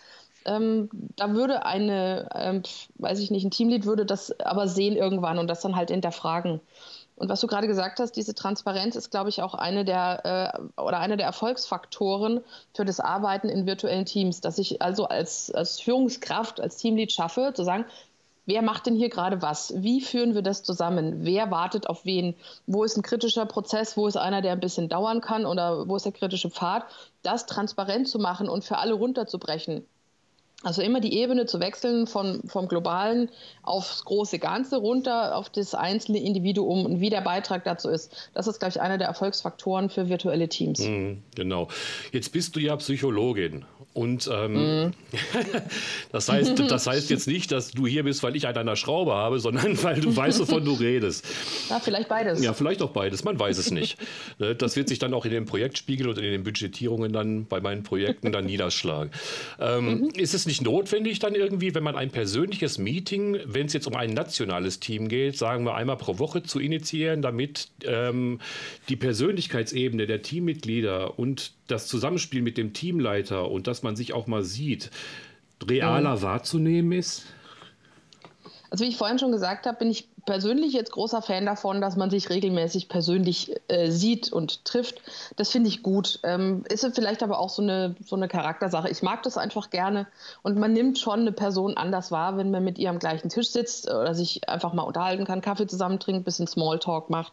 Ähm, 0.46 0.88
da 1.16 1.34
würde 1.34 1.66
eine, 1.66 2.28
ähm, 2.34 2.62
weiß 2.96 3.20
ich 3.20 3.30
nicht, 3.30 3.44
ein 3.44 3.50
Teamlead 3.50 3.84
würde 3.84 4.06
das 4.06 4.38
aber 4.40 4.68
sehen 4.68 4.96
irgendwann 4.96 5.38
und 5.38 5.48
das 5.48 5.60
dann 5.60 5.76
halt 5.76 5.90
hinterfragen. 5.90 6.60
Und 7.20 7.28
was 7.28 7.42
du 7.42 7.46
gerade 7.46 7.66
gesagt 7.66 8.00
hast, 8.00 8.12
diese 8.12 8.34
Transparenz 8.34 8.96
ist, 8.96 9.10
glaube 9.10 9.28
ich, 9.28 9.42
auch 9.42 9.52
eine 9.52 9.84
der 9.84 10.54
äh, 10.56 10.80
oder 10.80 11.00
einer 11.00 11.18
der 11.18 11.26
Erfolgsfaktoren 11.26 12.40
für 12.74 12.86
das 12.86 12.98
Arbeiten 12.98 13.50
in 13.50 13.66
virtuellen 13.66 14.06
Teams, 14.06 14.40
dass 14.40 14.56
ich 14.56 14.80
also 14.80 15.04
als, 15.04 15.50
als 15.50 15.78
Führungskraft, 15.80 16.62
als 16.62 16.78
Teamlead 16.78 17.12
schaffe, 17.12 17.52
zu 17.54 17.62
sagen, 17.62 17.84
Wer 18.46 18.62
macht 18.62 18.86
denn 18.86 18.96
hier 18.96 19.10
gerade 19.10 19.42
was? 19.42 19.74
Wie 19.76 20.00
führen 20.00 20.34
wir 20.34 20.42
das 20.42 20.62
zusammen? 20.64 21.18
Wer 21.24 21.50
wartet 21.52 21.88
auf 21.88 22.04
wen? 22.04 22.34
Wo 22.66 22.82
ist 22.84 22.96
ein 22.96 23.02
kritischer 23.02 23.46
Prozess? 23.46 23.96
Wo 23.96 24.08
ist 24.08 24.16
einer, 24.16 24.40
der 24.40 24.52
ein 24.52 24.60
bisschen 24.60 24.88
dauern 24.88 25.20
kann? 25.20 25.46
Oder 25.46 25.86
wo 25.86 25.94
ist 25.94 26.06
der 26.06 26.12
kritische 26.12 26.50
Pfad? 26.50 26.84
Das 27.22 27.46
transparent 27.46 28.08
zu 28.08 28.18
machen 28.18 28.48
und 28.48 28.64
für 28.64 28.78
alle 28.78 28.94
runterzubrechen. 28.94 29.86
Also 30.62 30.82
immer 30.82 31.00
die 31.00 31.14
Ebene 31.14 31.46
zu 31.46 31.58
wechseln 31.58 32.06
von, 32.06 32.42
vom 32.46 32.68
Globalen 32.68 33.30
aufs 33.62 34.04
große 34.04 34.38
Ganze 34.38 34.76
runter, 34.76 35.34
auf 35.34 35.48
das 35.48 35.74
einzelne 35.74 36.18
Individuum 36.18 36.84
und 36.84 37.00
wie 37.00 37.08
der 37.08 37.22
Beitrag 37.22 37.64
dazu 37.64 37.88
ist. 37.88 38.30
Das 38.34 38.46
ist, 38.46 38.58
glaube 38.58 38.70
ich, 38.70 38.80
einer 38.80 38.98
der 38.98 39.06
Erfolgsfaktoren 39.08 39.88
für 39.88 40.10
virtuelle 40.10 40.48
Teams. 40.48 40.80
Mhm, 40.80 41.22
genau. 41.34 41.68
Jetzt 42.12 42.32
bist 42.32 42.56
du 42.56 42.60
ja 42.60 42.76
Psychologin 42.76 43.64
und 43.92 44.30
ähm, 44.32 44.52
mhm. 44.84 44.90
das, 46.12 46.28
heißt, 46.28 46.58
das 46.58 46.86
heißt 46.86 47.10
jetzt 47.10 47.26
nicht, 47.26 47.50
dass 47.50 47.72
du 47.72 47.88
hier 47.88 48.04
bist, 48.04 48.22
weil 48.22 48.36
ich 48.36 48.46
an 48.46 48.56
einer 48.56 48.76
Schraube 48.76 49.14
habe, 49.14 49.40
sondern 49.40 49.82
weil 49.82 50.00
du 50.00 50.14
weißt, 50.14 50.38
wovon 50.40 50.64
du 50.64 50.74
redest. 50.74 51.26
Ja, 51.68 51.80
vielleicht 51.80 52.08
beides. 52.08 52.40
Ja, 52.40 52.52
vielleicht 52.52 52.82
auch 52.82 52.90
beides. 52.90 53.24
Man 53.24 53.38
weiß 53.38 53.58
es 53.58 53.72
nicht. 53.72 53.98
Ne, 54.38 54.54
das 54.54 54.76
wird 54.76 54.88
sich 54.88 55.00
dann 55.00 55.12
auch 55.12 55.24
in 55.24 55.32
dem 55.32 55.44
Projektspiegel 55.44 56.08
und 56.08 56.18
in 56.18 56.24
den 56.24 56.44
Budgetierungen 56.44 57.12
dann 57.12 57.46
bei 57.46 57.60
meinen 57.60 57.82
Projekten 57.82 58.30
dann 58.30 58.46
niederschlagen. 58.46 59.10
Ähm, 59.58 60.02
mhm. 60.02 60.08
Ist 60.14 60.34
es 60.34 60.46
nicht 60.46 60.62
notwendig 60.62 61.18
dann 61.18 61.34
irgendwie, 61.34 61.74
wenn 61.74 61.82
man 61.82 61.96
ein 61.96 62.10
persönliches 62.10 62.78
Meeting, 62.78 63.38
wenn 63.44 63.66
es 63.66 63.72
jetzt 63.72 63.88
um 63.88 63.96
ein 63.96 64.10
nationales 64.14 64.78
Team 64.78 65.08
geht, 65.08 65.36
sagen 65.36 65.64
wir 65.64 65.74
einmal 65.74 65.96
pro 65.96 66.20
Woche 66.20 66.44
zu 66.44 66.60
initiieren, 66.60 67.22
damit 67.22 67.68
ähm, 67.84 68.40
die 68.88 68.96
Persönlichkeitsebene 68.96 70.06
der 70.06 70.22
Teammitglieder 70.22 71.18
und 71.18 71.52
das 71.70 71.86
Zusammenspiel 71.86 72.42
mit 72.42 72.58
dem 72.58 72.72
Teamleiter 72.72 73.50
und 73.50 73.66
dass 73.66 73.82
man 73.82 73.96
sich 73.96 74.12
auch 74.12 74.26
mal 74.26 74.42
sieht, 74.42 74.90
realer 75.68 76.16
mhm. 76.16 76.22
wahrzunehmen 76.22 76.92
ist? 76.92 77.24
Also 78.70 78.84
wie 78.84 78.88
ich 78.88 78.96
vorhin 78.96 79.18
schon 79.18 79.32
gesagt 79.32 79.66
habe, 79.66 79.78
bin 79.78 79.90
ich 79.90 80.08
persönlich 80.30 80.72
jetzt 80.74 80.92
großer 80.92 81.22
Fan 81.22 81.44
davon, 81.44 81.80
dass 81.80 81.96
man 81.96 82.08
sich 82.08 82.30
regelmäßig 82.30 82.88
persönlich 82.88 83.52
äh, 83.66 83.90
sieht 83.90 84.32
und 84.32 84.64
trifft. 84.64 85.02
Das 85.34 85.50
finde 85.50 85.68
ich 85.68 85.82
gut. 85.82 86.20
Ähm, 86.22 86.62
ist 86.68 86.88
vielleicht 86.94 87.24
aber 87.24 87.40
auch 87.40 87.48
so 87.48 87.62
eine, 87.62 87.96
so 88.06 88.14
eine 88.14 88.28
Charaktersache. 88.28 88.88
Ich 88.90 89.02
mag 89.02 89.24
das 89.24 89.36
einfach 89.36 89.70
gerne 89.70 90.06
und 90.44 90.56
man 90.56 90.72
nimmt 90.72 91.00
schon 91.00 91.22
eine 91.22 91.32
Person 91.32 91.76
anders 91.76 92.12
wahr, 92.12 92.36
wenn 92.36 92.52
man 92.52 92.62
mit 92.62 92.78
ihr 92.78 92.90
am 92.90 93.00
gleichen 93.00 93.28
Tisch 93.28 93.50
sitzt 93.50 93.90
oder 93.90 94.14
sich 94.14 94.48
einfach 94.48 94.72
mal 94.72 94.84
unterhalten 94.84 95.24
kann, 95.24 95.40
Kaffee 95.40 95.66
zusammen 95.66 95.98
trinkt, 95.98 96.24
bisschen 96.24 96.46
Smalltalk 96.46 97.10
macht. 97.10 97.32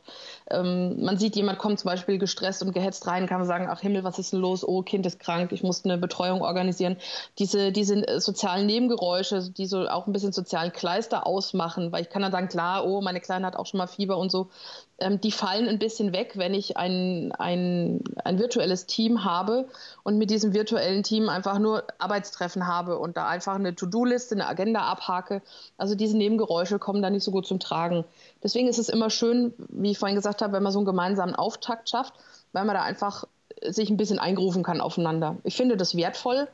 Ähm, 0.50 1.04
man 1.04 1.20
sieht, 1.20 1.36
jemand 1.36 1.60
kommt 1.60 1.80
zum 1.80 1.90
Beispiel 1.92 2.18
gestresst 2.18 2.64
und 2.64 2.74
gehetzt 2.74 3.06
rein, 3.06 3.28
kann 3.28 3.38
man 3.38 3.48
sagen, 3.48 3.68
ach 3.70 3.82
Himmel, 3.82 4.04
was 4.06 4.18
ist 4.18 4.34
denn 4.34 4.40
los? 4.40 4.68
Oh, 4.68 4.82
Kind 4.82 5.06
ist 5.06 5.20
krank, 5.20 5.52
ich 5.52 5.62
muss 5.62 5.86
eine 5.86 6.00
Betreuung 6.00 6.42
organisieren. 6.42 6.98
Diese, 7.38 7.72
diese 7.72 8.08
äh, 8.08 8.20
sozialen 8.20 8.66
Nebengeräusche, 8.66 9.52
die 9.52 9.68
so 9.68 9.88
auch 9.88 10.08
ein 10.08 10.14
bisschen 10.14 10.34
sozialen 10.34 10.74
Kleister 10.74 11.28
ausmachen, 11.28 11.92
weil 11.92 12.02
ich 12.02 12.10
kann 12.10 12.24
dann 12.24 12.32
sagen, 12.32 12.48
klar, 12.48 12.87
oh, 12.88 13.02
meine 13.02 13.22
Kleine 13.22 13.46
hat 13.46 13.56
auch 13.56 13.66
schon 13.66 13.78
mal 13.78 13.88
Fieber 13.88 14.18
und 14.18 14.32
so, 14.32 14.50
ähm, 15.00 15.22
die 15.22 15.32
fallen 15.32 15.68
ein 15.68 15.80
bisschen 15.80 16.14
weg, 16.14 16.34
wenn 16.36 16.54
ich 16.54 16.78
ein, 16.78 17.32
ein, 17.38 18.04
ein 18.24 18.40
virtuelles 18.40 18.86
Team 18.86 19.24
habe 19.24 19.68
und 20.04 20.18
mit 20.18 20.30
diesem 20.30 20.54
virtuellen 20.54 21.04
Team 21.04 21.30
einfach 21.30 21.60
nur 21.60 21.84
Arbeitstreffen 22.00 22.66
habe 22.68 22.98
und 22.98 23.18
da 23.18 23.28
einfach 23.28 23.56
eine 23.56 23.76
To-Do-Liste, 23.76 24.36
eine 24.36 24.48
Agenda 24.48 24.82
abhake. 24.82 25.42
Also 25.78 25.96
diese 25.96 26.18
Nebengeräusche 26.18 26.80
kommen 26.80 27.02
da 27.02 27.10
nicht 27.10 27.24
so 27.24 27.32
gut 27.32 27.46
zum 27.46 27.60
Tragen. 27.60 28.06
Deswegen 28.42 28.68
ist 28.68 28.80
es 28.80 28.90
immer 28.90 29.10
schön, 29.10 29.54
wie 29.70 29.92
ich 29.92 30.00
vorhin 30.00 30.16
gesagt 30.16 30.42
habe, 30.42 30.54
wenn 30.54 30.64
man 30.64 30.72
so 30.72 30.80
einen 30.80 30.86
gemeinsamen 30.86 31.36
Auftakt 31.36 31.90
schafft, 31.90 32.14
weil 32.54 32.66
man 32.66 32.76
da 32.76 32.82
einfach 32.84 33.26
sich 33.62 33.90
ein 33.90 33.98
bisschen 33.98 34.20
eingerufen 34.20 34.64
kann 34.64 34.82
aufeinander. 34.82 35.38
Ich 35.44 35.56
finde 35.56 35.78
das 35.78 35.96
wertvoll. 35.96 36.48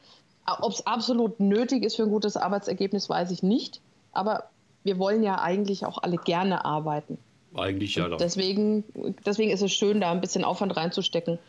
Ob 0.45 0.71
es 0.71 0.85
absolut 0.85 1.39
nötig 1.39 1.83
ist 1.83 1.95
für 1.95 2.03
ein 2.03 2.09
gutes 2.09 2.35
Arbeitsergebnis, 2.35 3.09
weiß 3.09 3.31
ich 3.31 3.43
nicht. 3.43 3.79
Aber 4.11 4.49
wir 4.83 4.99
wollen 4.99 5.23
ja 5.23 5.39
eigentlich 5.39 5.85
auch 5.85 5.97
alle 6.01 6.17
gerne 6.17 6.65
arbeiten. 6.65 7.17
Eigentlich 7.55 7.95
ja. 7.95 8.07
Doch. 8.07 8.17
Deswegen, 8.17 8.83
deswegen 9.25 9.51
ist 9.51 9.61
es 9.61 9.71
schön, 9.71 10.01
da 10.01 10.11
ein 10.11 10.21
bisschen 10.21 10.43
Aufwand 10.43 10.75
reinzustecken. 10.75 11.39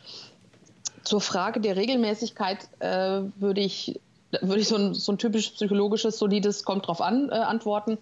Zur 1.03 1.21
Frage 1.21 1.61
der 1.61 1.77
Regelmäßigkeit 1.77 2.69
äh, 2.81 3.23
würde 3.37 3.61
ich, 3.61 4.01
würde 4.41 4.61
ich 4.61 4.69
so 4.69 4.77
ein, 4.77 4.95
so 4.95 5.13
ein 5.13 5.19
typisch 5.19 5.51
psychologisches, 5.51 6.19
solides, 6.19 6.65
kommt 6.65 6.87
drauf 6.87 7.01
an, 7.01 7.31
äh, 7.31 7.35
antworten. 7.35 7.99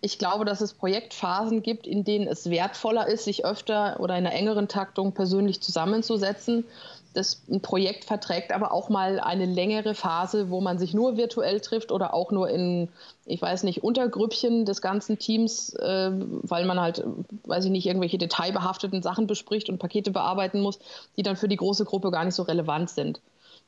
Ich 0.00 0.18
glaube, 0.18 0.44
dass 0.44 0.60
es 0.60 0.72
Projektphasen 0.72 1.62
gibt, 1.62 1.86
in 1.86 2.04
denen 2.04 2.26
es 2.26 2.48
wertvoller 2.48 3.06
ist, 3.06 3.24
sich 3.24 3.44
öfter 3.44 4.00
oder 4.00 4.16
in 4.16 4.26
einer 4.26 4.34
engeren 4.34 4.66
Taktung 4.66 5.12
persönlich 5.12 5.60
zusammenzusetzen 5.60 6.64
das 7.12 7.42
ein 7.50 7.60
Projekt 7.60 8.04
verträgt 8.04 8.52
aber 8.52 8.72
auch 8.72 8.88
mal 8.88 9.18
eine 9.18 9.46
längere 9.46 9.94
Phase, 9.94 10.50
wo 10.50 10.60
man 10.60 10.78
sich 10.78 10.94
nur 10.94 11.16
virtuell 11.16 11.60
trifft 11.60 11.90
oder 11.90 12.14
auch 12.14 12.30
nur 12.30 12.48
in, 12.48 12.88
ich 13.26 13.42
weiß 13.42 13.64
nicht, 13.64 13.82
Untergrüppchen 13.82 14.64
des 14.64 14.80
ganzen 14.80 15.18
Teams, 15.18 15.74
äh, 15.74 16.10
weil 16.12 16.66
man 16.66 16.80
halt, 16.80 17.04
weiß 17.44 17.64
ich 17.64 17.70
nicht, 17.70 17.86
irgendwelche 17.86 18.18
detailbehafteten 18.18 19.02
Sachen 19.02 19.26
bespricht 19.26 19.68
und 19.68 19.78
Pakete 19.78 20.12
bearbeiten 20.12 20.60
muss, 20.60 20.78
die 21.16 21.22
dann 21.22 21.36
für 21.36 21.48
die 21.48 21.56
große 21.56 21.84
Gruppe 21.84 22.10
gar 22.10 22.24
nicht 22.24 22.34
so 22.34 22.44
relevant 22.44 22.90
sind. 22.90 23.20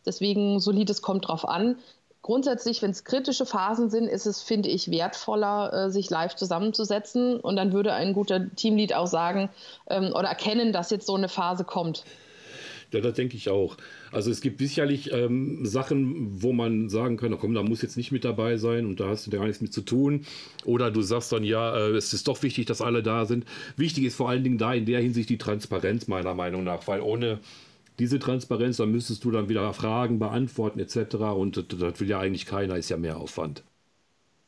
Deswegen 0.07 0.61
solides 0.61 1.03
kommt 1.03 1.29
drauf 1.29 1.49
an. 1.49 1.77
Grundsätzlich, 2.23 2.83
wenn 2.83 2.93
es 2.93 3.03
kritische 3.03 3.47
Phasen 3.47 3.91
sind, 3.91 4.07
ist 4.07 4.27
es, 4.27 4.41
finde 4.41 4.69
ich, 4.69 4.93
wertvoller, 4.93 5.73
äh, 5.73 5.91
sich 5.91 6.09
live 6.09 6.37
zusammenzusetzen. 6.37 7.41
Und 7.41 7.57
dann 7.57 7.73
würde 7.73 7.93
ein 7.93 8.13
guter 8.13 8.55
Teamlead 8.55 8.95
auch 8.95 9.09
sagen 9.09 9.51
ähm, 9.91 10.13
oder 10.15 10.29
erkennen, 10.29 10.73
dass 10.73 10.91
jetzt 10.91 11.07
so 11.07 11.17
eine 11.17 11.29
Phase 11.29 11.65
kommt. 11.65 12.05
Ja, 12.93 13.01
das 13.01 13.15
denke 13.15 13.37
ich 13.37 13.49
auch. 13.49 13.77
Also 14.11 14.31
es 14.31 14.43
gibt 14.43 14.59
sicherlich 14.59 15.13
ähm, 15.13 15.65
Sachen, 15.65 16.43
wo 16.43 16.53
man 16.53 16.91
sagen 16.91 17.17
kann, 17.17 17.37
komm, 17.39 17.55
da 17.55 17.63
muss 17.63 17.81
jetzt 17.81 17.97
nicht 17.97 18.13
mit 18.13 18.25
dabei 18.25 18.59
sein 18.59 18.85
und 18.85 19.01
da 19.01 19.09
hast 19.09 19.27
du 19.27 19.31
gar 19.31 19.47
nichts 19.47 19.63
mit 19.63 19.73
zu 19.73 19.81
tun. 19.81 20.27
Oder 20.67 20.91
du 20.91 21.01
sagst 21.01 21.33
dann, 21.33 21.43
ja, 21.43 21.75
äh, 21.75 21.91
es 21.93 22.13
ist 22.13 22.29
doch 22.29 22.43
wichtig, 22.43 22.67
dass 22.67 22.83
alle 22.83 23.03
da 23.03 23.25
sind. 23.25 23.47
Wichtig 23.77 24.05
ist 24.05 24.17
vor 24.17 24.29
allen 24.29 24.45
Dingen 24.45 24.59
da 24.59 24.75
in 24.75 24.85
der 24.85 25.01
Hinsicht 25.01 25.31
die 25.31 25.39
Transparenz 25.39 26.07
meiner 26.07 26.35
Meinung 26.35 26.65
nach, 26.65 26.87
weil 26.87 27.01
ohne 27.01 27.41
diese 27.99 28.19
Transparenz, 28.19 28.77
dann 28.79 28.91
müsstest 28.93 29.25
du 29.25 29.31
dann 29.31 29.49
wieder 29.49 29.73
Fragen 29.73 30.19
beantworten 30.19 30.79
etc. 30.81 31.15
Und 31.37 31.57
das, 31.57 31.65
das 31.69 32.01
will 32.01 32.09
ja 32.09 32.21
eigentlich 32.21 32.47
keiner, 32.47 32.77
ist 32.77 32.91
ja 32.91 32.97
mehr 32.99 33.17
Aufwand. 33.19 33.63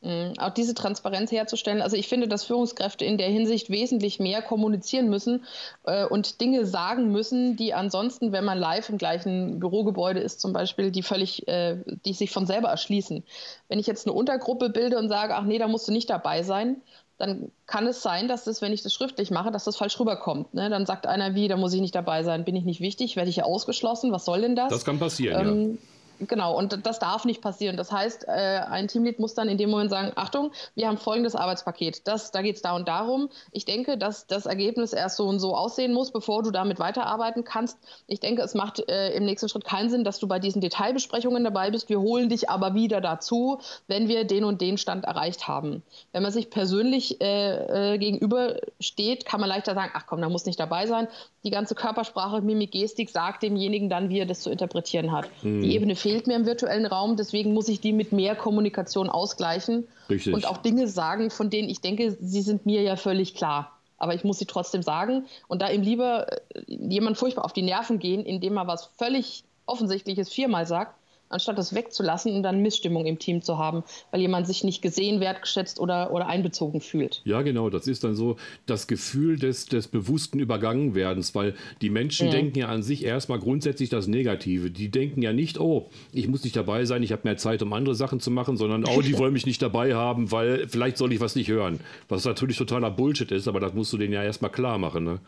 Mhm. 0.05 0.33
Auch 0.37 0.51
diese 0.51 0.75
Transparenz 0.75 1.31
herzustellen. 1.31 1.81
Also 1.81 1.97
ich 1.97 2.07
finde, 2.07 2.27
dass 2.27 2.45
Führungskräfte 2.45 3.03
in 3.03 3.17
der 3.17 3.27
Hinsicht 3.27 3.69
wesentlich 3.71 4.19
mehr 4.19 4.43
kommunizieren 4.43 5.09
müssen 5.09 5.43
äh, 5.83 6.05
und 6.05 6.39
Dinge 6.41 6.65
sagen 6.65 7.11
müssen, 7.11 7.57
die 7.57 7.73
ansonsten, 7.73 8.31
wenn 8.31 8.45
man 8.45 8.59
live 8.59 8.87
im 8.89 8.99
gleichen 8.99 9.59
Bürogebäude 9.59 10.19
ist, 10.19 10.39
zum 10.39 10.53
Beispiel, 10.53 10.91
die 10.91 11.01
völlig, 11.01 11.47
äh, 11.47 11.77
die 12.05 12.13
sich 12.13 12.29
von 12.29 12.45
selber 12.45 12.69
erschließen. 12.69 13.23
Wenn 13.67 13.79
ich 13.79 13.87
jetzt 13.87 14.05
eine 14.05 14.13
Untergruppe 14.13 14.69
bilde 14.69 14.99
und 14.99 15.09
sage, 15.09 15.35
ach 15.35 15.43
nee, 15.43 15.57
da 15.57 15.67
musst 15.67 15.87
du 15.87 15.91
nicht 15.91 16.09
dabei 16.09 16.43
sein, 16.43 16.77
dann 17.17 17.51
kann 17.65 17.87
es 17.87 18.01
sein, 18.01 18.27
dass 18.27 18.43
das, 18.43 18.61
wenn 18.61 18.73
ich 18.73 18.83
das 18.83 18.93
schriftlich 18.93 19.31
mache, 19.31 19.49
dass 19.49 19.63
das 19.63 19.77
falsch 19.77 19.99
rüberkommt. 19.99 20.53
Ne? 20.53 20.69
Dann 20.69 20.85
sagt 20.85 21.07
einer, 21.07 21.33
wie, 21.33 21.47
da 21.47 21.55
muss 21.55 21.73
ich 21.73 21.81
nicht 21.81 21.95
dabei 21.95 22.23
sein, 22.23 22.43
bin 22.43 22.55
ich 22.55 22.65
nicht 22.65 22.81
wichtig, 22.81 23.15
werde 23.15 23.29
ich 23.29 23.35
hier 23.35 23.45
ausgeschlossen, 23.45 24.11
was 24.11 24.25
soll 24.25 24.41
denn 24.41 24.55
das? 24.55 24.69
Das 24.69 24.85
kann 24.85 24.99
passieren, 24.99 25.47
ähm, 25.47 25.71
ja. 25.71 25.77
Genau, 26.19 26.57
und 26.57 26.85
das 26.85 26.99
darf 26.99 27.25
nicht 27.25 27.41
passieren. 27.41 27.77
Das 27.77 27.91
heißt, 27.91 28.27
äh, 28.27 28.61
ein 28.69 28.87
Teamlead 28.87 29.19
muss 29.19 29.33
dann 29.33 29.49
in 29.49 29.57
dem 29.57 29.69
Moment 29.69 29.89
sagen, 29.89 30.11
Achtung, 30.15 30.51
wir 30.75 30.87
haben 30.87 30.97
folgendes 30.97 31.35
Arbeitspaket. 31.35 32.07
Das, 32.07 32.31
da 32.31 32.41
geht 32.41 32.55
es 32.55 32.61
da 32.61 32.75
und 32.75 32.87
darum. 32.87 33.29
Ich 33.51 33.65
denke, 33.65 33.97
dass 33.97 34.27
das 34.27 34.45
Ergebnis 34.45 34.93
erst 34.93 35.17
so 35.17 35.27
und 35.27 35.39
so 35.39 35.55
aussehen 35.55 35.93
muss, 35.93 36.11
bevor 36.11 36.43
du 36.43 36.51
damit 36.51 36.79
weiterarbeiten 36.79 37.43
kannst. 37.43 37.77
Ich 38.07 38.19
denke, 38.19 38.41
es 38.41 38.53
macht 38.53 38.87
äh, 38.89 39.11
im 39.15 39.25
nächsten 39.25 39.49
Schritt 39.49 39.65
keinen 39.65 39.89
Sinn, 39.89 40.03
dass 40.03 40.19
du 40.19 40.27
bei 40.27 40.39
diesen 40.39 40.61
Detailbesprechungen 40.61 41.43
dabei 41.43 41.71
bist. 41.71 41.89
Wir 41.89 41.99
holen 41.99 42.29
dich 42.29 42.49
aber 42.49 42.75
wieder 42.75 43.01
dazu, 43.01 43.59
wenn 43.87 44.07
wir 44.07 44.23
den 44.23 44.43
und 44.43 44.61
den 44.61 44.77
Stand 44.77 45.05
erreicht 45.05 45.47
haben. 45.47 45.83
Wenn 46.13 46.23
man 46.23 46.31
sich 46.31 46.49
persönlich 46.49 47.21
äh, 47.21 47.93
äh 47.93 47.97
gegenübersteht, 47.97 49.25
kann 49.25 49.39
man 49.39 49.49
leichter 49.49 49.73
sagen, 49.73 49.91
ach 49.93 50.05
komm, 50.07 50.21
da 50.21 50.29
muss 50.29 50.45
nicht 50.45 50.59
dabei 50.59 50.87
sein. 50.87 51.07
Die 51.43 51.51
ganze 51.51 51.75
Körpersprache, 51.75 52.41
Mimik, 52.41 52.71
Gestik 52.71 53.09
sagt 53.09 53.43
demjenigen 53.43 53.89
dann, 53.89 54.09
wie 54.09 54.19
er 54.19 54.25
das 54.25 54.39
zu 54.39 54.49
interpretieren 54.49 55.11
hat. 55.11 55.29
Hm. 55.41 55.61
Die 55.61 55.75
Ebene 55.75 55.95
fehlt 56.05 56.27
mir 56.27 56.35
im 56.35 56.45
virtuellen 56.45 56.85
Raum, 56.85 57.17
deswegen 57.17 57.55
muss 57.55 57.67
ich 57.67 57.81
die 57.81 57.91
mit 57.91 58.11
mehr 58.11 58.35
Kommunikation 58.35 59.09
ausgleichen 59.09 59.87
Richtig. 60.07 60.35
und 60.35 60.45
auch 60.45 60.57
Dinge 60.57 60.87
sagen, 60.87 61.31
von 61.31 61.49
denen 61.49 61.67
ich 61.67 61.81
denke, 61.81 62.15
sie 62.21 62.43
sind 62.43 62.67
mir 62.67 62.83
ja 62.83 62.95
völlig 62.95 63.33
klar. 63.33 63.71
Aber 63.97 64.13
ich 64.13 64.23
muss 64.23 64.37
sie 64.37 64.45
trotzdem 64.45 64.83
sagen 64.83 65.25
und 65.47 65.63
da 65.63 65.69
ihm 65.71 65.81
lieber 65.81 66.27
äh, 66.31 66.61
jemand 66.67 67.17
furchtbar 67.17 67.43
auf 67.43 67.53
die 67.53 67.63
Nerven 67.63 67.97
gehen, 67.97 68.23
indem 68.23 68.55
er 68.55 68.67
was 68.67 68.85
völlig 68.85 69.45
Offensichtliches 69.65 70.29
viermal 70.29 70.67
sagt, 70.67 70.93
anstatt 71.35 71.57
das 71.57 71.75
wegzulassen 71.75 72.33
und 72.33 72.43
dann 72.43 72.61
Missstimmung 72.61 73.05
im 73.05 73.19
Team 73.19 73.41
zu 73.41 73.57
haben, 73.57 73.83
weil 74.11 74.21
jemand 74.21 74.47
sich 74.47 74.63
nicht 74.63 74.81
gesehen, 74.81 75.19
wertgeschätzt 75.19 75.79
oder, 75.79 76.11
oder 76.11 76.27
einbezogen 76.27 76.81
fühlt. 76.81 77.21
Ja, 77.25 77.41
genau. 77.43 77.69
Das 77.69 77.87
ist 77.87 78.03
dann 78.03 78.15
so 78.15 78.37
das 78.65 78.87
Gefühl 78.87 79.37
des, 79.37 79.67
des 79.67 79.87
bewussten 79.87 80.39
Übergangenwerdens, 80.39 81.35
weil 81.35 81.53
die 81.81 81.89
Menschen 81.89 82.27
mhm. 82.27 82.31
denken 82.31 82.59
ja 82.59 82.67
an 82.67 82.81
sich 82.81 83.03
erstmal 83.03 83.39
grundsätzlich 83.39 83.89
das 83.89 84.07
Negative. 84.07 84.71
Die 84.71 84.89
denken 84.89 85.21
ja 85.21 85.33
nicht, 85.33 85.59
oh, 85.59 85.89
ich 86.11 86.27
muss 86.27 86.43
nicht 86.43 86.55
dabei 86.55 86.85
sein, 86.85 87.03
ich 87.03 87.11
habe 87.11 87.21
mehr 87.25 87.37
Zeit, 87.37 87.61
um 87.61 87.73
andere 87.73 87.95
Sachen 87.95 88.19
zu 88.19 88.31
machen, 88.31 88.57
sondern, 88.57 88.85
oh, 88.85 89.01
die 89.01 89.17
wollen 89.17 89.33
mich 89.33 89.45
nicht 89.45 89.61
dabei 89.61 89.93
haben, 89.93 90.31
weil 90.31 90.67
vielleicht 90.67 90.97
soll 90.97 91.13
ich 91.13 91.19
was 91.19 91.35
nicht 91.35 91.49
hören. 91.49 91.79
Was 92.07 92.25
natürlich 92.25 92.57
totaler 92.57 92.91
Bullshit 92.91 93.31
ist, 93.31 93.47
aber 93.47 93.59
das 93.59 93.73
musst 93.73 93.93
du 93.93 93.97
denen 93.97 94.13
ja 94.13 94.23
erstmal 94.23 94.51
klar 94.51 94.77
machen. 94.77 95.03
Ne? 95.03 95.19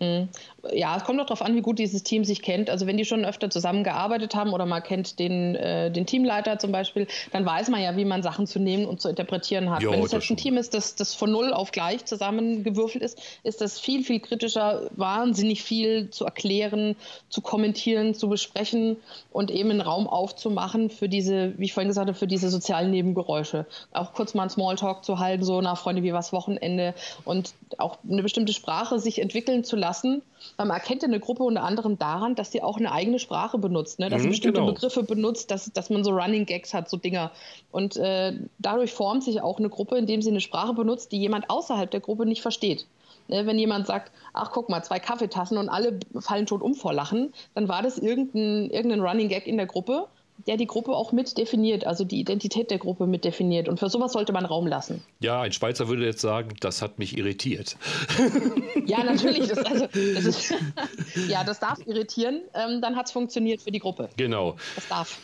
Mhm. 0.00 0.28
Ja, 0.72 0.96
es 0.96 1.04
kommt 1.04 1.18
doch 1.18 1.26
darauf 1.26 1.42
an, 1.42 1.54
wie 1.54 1.60
gut 1.60 1.78
dieses 1.78 2.02
Team 2.02 2.24
sich 2.24 2.42
kennt. 2.42 2.70
Also 2.70 2.86
wenn 2.86 2.96
die 2.96 3.04
schon 3.04 3.24
öfter 3.24 3.50
zusammengearbeitet 3.50 4.34
haben 4.34 4.52
oder 4.52 4.66
man 4.66 4.82
kennt 4.82 5.18
den, 5.18 5.54
äh, 5.54 5.90
den 5.90 6.06
Teamleiter 6.06 6.58
zum 6.58 6.72
Beispiel, 6.72 7.06
dann 7.32 7.44
weiß 7.44 7.68
man 7.68 7.82
ja, 7.82 7.96
wie 7.96 8.04
man 8.04 8.22
Sachen 8.22 8.46
zu 8.46 8.58
nehmen 8.58 8.86
und 8.86 9.00
zu 9.00 9.08
interpretieren 9.08 9.70
hat. 9.70 9.82
Jo, 9.82 9.90
wenn 9.90 10.02
es 10.02 10.12
jetzt 10.12 10.30
ein 10.30 10.36
Team 10.36 10.56
ist, 10.56 10.74
das, 10.74 10.94
das 10.94 11.14
von 11.14 11.30
null 11.30 11.52
auf 11.52 11.70
gleich 11.70 12.04
zusammengewürfelt 12.04 13.04
ist, 13.04 13.20
ist 13.42 13.60
das 13.60 13.78
viel, 13.78 14.04
viel 14.04 14.20
kritischer, 14.20 14.90
wahnsinnig 14.96 15.62
viel 15.62 16.10
zu 16.10 16.24
erklären, 16.24 16.96
zu 17.28 17.42
kommentieren, 17.42 18.14
zu 18.14 18.28
besprechen 18.28 18.96
und 19.32 19.50
eben 19.50 19.70
einen 19.70 19.80
Raum 19.80 20.06
aufzumachen 20.06 20.90
für 20.90 21.08
diese, 21.08 21.58
wie 21.58 21.66
ich 21.66 21.74
vorhin 21.74 21.88
gesagt 21.88 22.08
habe, 22.08 22.18
für 22.18 22.26
diese 22.26 22.48
sozialen 22.48 22.90
Nebengeräusche. 22.90 23.66
Auch 23.92 24.14
kurz 24.14 24.34
mal 24.34 24.42
einen 24.42 24.50
Smalltalk 24.50 25.04
zu 25.04 25.18
halten, 25.18 25.44
so, 25.44 25.60
na 25.60 25.74
Freunde, 25.74 26.02
wie 26.02 26.12
was 26.12 26.32
Wochenende 26.32 26.94
und 27.24 27.54
auch 27.78 27.98
eine 28.08 28.22
bestimmte 28.22 28.52
Sprache 28.52 28.98
sich 28.98 29.20
entwickeln 29.20 29.64
zu 29.64 29.76
lassen 29.76 29.89
man 30.56 30.70
erkennt 30.70 31.02
ja 31.02 31.08
eine 31.08 31.20
Gruppe 31.20 31.42
unter 31.42 31.62
anderem 31.62 31.98
daran, 31.98 32.34
dass 32.34 32.52
sie 32.52 32.62
auch 32.62 32.78
eine 32.78 32.92
eigene 32.92 33.18
Sprache 33.18 33.58
benutzt, 33.58 33.98
ne? 33.98 34.08
dass 34.08 34.22
sie 34.22 34.28
mhm, 34.28 34.32
bestimmte 34.32 34.60
genau. 34.60 34.72
Begriffe 34.72 35.02
benutzt, 35.02 35.50
dass, 35.50 35.72
dass 35.72 35.90
man 35.90 36.04
so 36.04 36.10
Running 36.10 36.46
Gags 36.46 36.74
hat, 36.74 36.88
so 36.88 36.96
Dinger. 36.96 37.30
Und 37.70 37.96
äh, 37.96 38.34
dadurch 38.58 38.92
formt 38.92 39.24
sich 39.24 39.40
auch 39.42 39.58
eine 39.58 39.68
Gruppe, 39.68 39.96
indem 39.96 40.22
sie 40.22 40.30
eine 40.30 40.40
Sprache 40.40 40.74
benutzt, 40.74 41.12
die 41.12 41.18
jemand 41.18 41.50
außerhalb 41.50 41.90
der 41.90 42.00
Gruppe 42.00 42.26
nicht 42.26 42.42
versteht. 42.42 42.86
Ne? 43.28 43.46
Wenn 43.46 43.58
jemand 43.58 43.86
sagt, 43.86 44.12
ach 44.32 44.50
guck 44.52 44.68
mal, 44.68 44.82
zwei 44.82 44.98
Kaffeetassen 44.98 45.58
und 45.58 45.68
alle 45.68 45.98
fallen 46.18 46.46
tot 46.46 46.62
um 46.62 46.74
vor 46.74 46.92
Lachen, 46.92 47.32
dann 47.54 47.68
war 47.68 47.82
das 47.82 47.98
irgendein, 47.98 48.70
irgendein 48.70 49.00
Running 49.00 49.28
Gag 49.28 49.46
in 49.46 49.56
der 49.56 49.66
Gruppe 49.66 50.06
der 50.46 50.56
die 50.56 50.66
Gruppe 50.66 50.92
auch 50.92 51.12
mit 51.12 51.36
definiert, 51.38 51.86
also 51.86 52.04
die 52.04 52.20
Identität 52.20 52.70
der 52.70 52.78
Gruppe 52.78 53.06
mit 53.06 53.24
definiert. 53.24 53.68
Und 53.68 53.78
für 53.78 53.88
sowas 53.88 54.12
sollte 54.12 54.32
man 54.32 54.44
Raum 54.44 54.66
lassen. 54.66 55.02
Ja, 55.20 55.40
ein 55.40 55.52
Schweizer 55.52 55.88
würde 55.88 56.04
jetzt 56.04 56.20
sagen, 56.20 56.54
das 56.60 56.82
hat 56.82 56.98
mich 56.98 57.16
irritiert. 57.16 57.76
Ja, 58.86 59.04
natürlich. 59.04 59.48
Das, 59.48 59.58
also, 59.58 59.86
das 59.86 60.24
ist, 60.24 60.54
ja, 61.28 61.44
das 61.44 61.60
darf 61.60 61.78
irritieren. 61.86 62.42
Ähm, 62.54 62.80
dann 62.80 62.96
hat 62.96 63.06
es 63.06 63.12
funktioniert 63.12 63.62
für 63.62 63.70
die 63.70 63.80
Gruppe. 63.80 64.08
Genau. 64.16 64.56
Das 64.74 64.88
darf. 64.88 65.18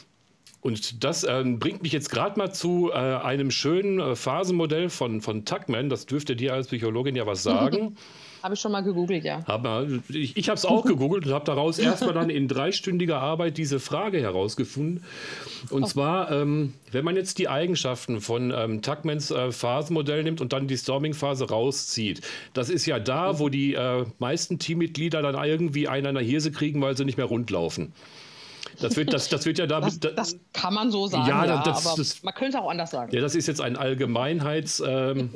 Und 0.61 1.05
das 1.05 1.23
äh, 1.23 1.45
bringt 1.45 1.83
mich 1.83 1.93
jetzt 1.93 2.11
gerade 2.11 2.37
mal 2.39 2.53
zu 2.53 2.91
äh, 2.91 2.97
einem 2.97 3.53
schönen 3.53 4.01
äh, 4.01 4.17
Phasenmodell 4.17 4.91
von, 4.91 5.21
von 5.21 5.45
Tuckman. 5.45 5.89
Das 5.89 6.07
dürfte 6.07 6.35
dir 6.35 6.55
als 6.55 6.67
Psychologin 6.67 7.15
ja 7.15 7.27
was 7.27 7.43
sagen. 7.43 7.97
Habe 8.47 8.55
ich 8.55 8.61
schon 8.61 8.71
mal 8.71 8.83
gegoogelt, 8.83 9.25
ja. 9.25 9.43
Aber 9.47 9.89
ich 10.09 10.37
ich 10.37 10.49
habe 10.49 10.57
es 10.57 10.65
auch 10.65 10.85
gegoogelt 10.85 11.27
und 11.27 11.33
habe 11.33 11.45
daraus 11.45 11.79
erstmal 11.81 12.15
dann 12.15 12.31
in 12.31 12.47
dreistündiger 12.47 13.19
Arbeit 13.19 13.59
diese 13.59 13.81
Frage 13.81 14.21
herausgefunden. 14.21 15.03
Und 15.71 15.83
oh. 15.83 15.87
zwar, 15.87 16.31
ähm, 16.31 16.75
wenn 16.93 17.05
man 17.05 17.17
jetzt 17.17 17.41
die 17.41 17.49
Eigenschaften 17.49 18.21
von 18.21 18.53
ähm, 18.57 18.83
Tuckmans 18.83 19.33
äh, 19.33 19.51
Phasenmodell 19.51 20.23
nimmt 20.23 20.41
und 20.41 20.53
dann 20.53 20.69
die 20.69 20.77
Storming-Phase 20.77 21.49
rauszieht, 21.49 22.21
das 22.53 22.71
ist 22.71 22.87
ja 22.87 23.01
da, 23.01 23.41
wo 23.41 23.49
die 23.49 23.75
äh, 23.75 24.05
meisten 24.21 24.61
Teammitglieder 24.61 25.23
dann 25.23 25.35
irgendwie 25.45 25.89
einen 25.89 26.07
an 26.07 26.15
der 26.15 26.23
Hirse 26.23 26.53
kriegen, 26.53 26.81
weil 26.81 26.97
sie 26.97 27.05
nicht 27.05 27.17
mehr 27.17 27.27
rundlaufen. 27.27 27.95
Das 28.81 28.97
wird, 28.97 29.13
das, 29.13 29.29
das 29.29 29.47
wird 29.47 29.59
ja 29.59 29.67
da. 29.67 29.81
Das, 29.81 30.01
das 30.01 30.39
kann 30.53 30.75
man 30.75 30.91
so 30.91 31.07
sagen, 31.07 31.29
ja, 31.29 31.45
ja 31.45 31.63
das, 31.63 31.87
aber 31.87 32.03
man 32.23 32.35
könnte 32.35 32.61
auch 32.61 32.71
anders 32.71 32.91
sagen. 32.91 33.15
Ja, 33.15 33.21
das 33.21 33.35
ist 33.35 33.47
jetzt 33.47 33.61
ein 33.61 33.77
Allgemeinheitswort 33.77 35.17
ähm, 35.17 35.31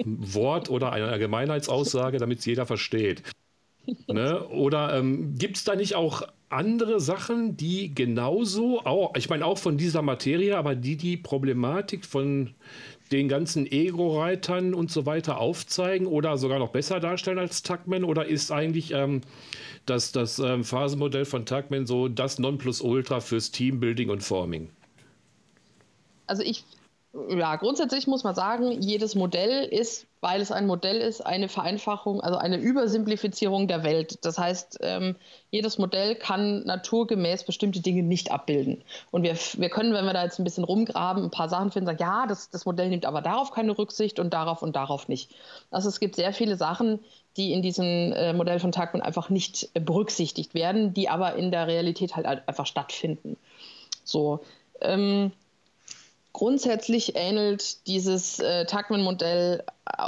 oder 0.75 0.93
eine 0.93 1.09
Allgemeinheitsaussage, 1.09 2.19
damit 2.19 2.41
es 2.41 2.45
jeder 2.47 2.67
versteht. 2.67 3.23
ne? 4.09 4.47
Oder 4.49 4.95
ähm, 4.97 5.37
gibt 5.39 5.57
es 5.57 5.65
da 5.65 5.75
nicht 5.77 5.95
auch 5.95 6.23
andere 6.49 7.01
Sachen, 7.01 7.57
die 7.57 7.95
genauso, 7.95 8.81
auch, 8.85 9.15
ich 9.17 9.31
meine 9.31 9.47
auch 9.47 9.59
von 9.59 9.79
dieser 9.79 10.03
Materie, 10.03 10.57
aber 10.57 10.75
die 10.75 10.97
die 10.97 11.17
Problematik 11.17 12.05
von 12.05 12.51
den 13.13 13.29
ganzen 13.29 13.67
Ego-Reitern 13.67 14.75
und 14.75 14.91
so 14.91 15.07
weiter 15.07 15.39
aufzeigen 15.39 16.07
oder 16.07 16.39
sogar 16.39 16.59
noch 16.59 16.71
besser 16.71 17.01
darstellen 17.01 17.39
als 17.39 17.63
Tuckman? 17.63 18.05
Oder 18.05 18.27
ist 18.27 18.53
eigentlich 18.53 18.93
ähm, 18.93 19.23
das, 19.87 20.13
das 20.13 20.39
ähm, 20.39 20.65
Phasenmodell 20.65 21.25
von 21.25 21.47
Tuckman 21.47 21.87
so 21.87 22.09
das 22.09 22.39
Nonplusultra 22.39 23.21
fürs 23.21 23.51
Teambuilding 23.51 24.11
und 24.11 24.23
Forming? 24.23 24.71
Also 26.27 26.43
ich, 26.45 26.65
ja, 27.13 27.57
grundsätzlich 27.57 28.07
muss 28.07 28.23
man 28.23 28.37
sagen, 28.37 28.71
jedes 28.71 29.17
Modell 29.17 29.65
ist, 29.65 30.07
weil 30.21 30.41
es 30.41 30.53
ein 30.53 30.69
Modell 30.69 30.99
ist, 30.99 31.21
eine 31.21 31.49
Vereinfachung, 31.49 32.21
also 32.21 32.39
eine 32.39 32.57
Übersimplifizierung 32.59 33.67
der 33.67 33.83
Welt. 33.83 34.25
Das 34.25 34.39
heißt, 34.39 34.79
ähm, 34.83 35.17
jedes 35.51 35.79
Modell 35.79 36.15
kann 36.15 36.63
naturgemäß 36.65 37.45
bestimmte 37.45 37.81
Dinge 37.81 38.05
nicht 38.05 38.31
abbilden. 38.31 38.85
Und 39.11 39.25
wir, 39.25 39.35
wir 39.35 39.71
können, 39.71 39.93
wenn 39.93 40.05
wir 40.05 40.13
da 40.13 40.23
jetzt 40.23 40.39
ein 40.39 40.45
bisschen 40.45 40.63
rumgraben, 40.63 41.25
ein 41.25 41.31
paar 41.33 41.49
Sachen 41.49 41.73
finden, 41.73 41.87
sagen, 41.87 41.99
ja, 42.01 42.27
das, 42.29 42.51
das 42.51 42.65
Modell 42.65 42.91
nimmt 42.91 43.07
aber 43.07 43.23
darauf 43.23 43.51
keine 43.51 43.77
Rücksicht 43.77 44.21
und 44.21 44.33
darauf 44.33 44.63
und 44.63 44.77
darauf 44.77 45.09
nicht. 45.09 45.35
Also 45.73 45.89
es 45.89 45.99
gibt 45.99 46.15
sehr 46.15 46.33
viele 46.33 46.57
Sachen, 46.57 47.01
die 47.37 47.53
in 47.53 47.63
diesem 47.63 48.13
äh, 48.13 48.33
Modell 48.35 48.61
von 48.61 48.71
Tagman 48.71 49.03
einfach 49.03 49.31
nicht 49.31 49.71
äh, 49.75 49.81
berücksichtigt 49.81 50.55
werden, 50.55 50.95
die 50.95 51.09
aber 51.09 51.35
in 51.35 51.51
der 51.51 51.67
Realität 51.67 52.15
halt 52.15 52.27
einfach 52.27 52.67
stattfinden. 52.67 53.37
So. 54.05 54.41
Ähm, 54.81 55.33
Grundsätzlich 56.33 57.17
ähnelt 57.17 57.87
dieses 57.87 58.39
äh, 58.39 58.65
Tuckman-Modell 58.65 59.65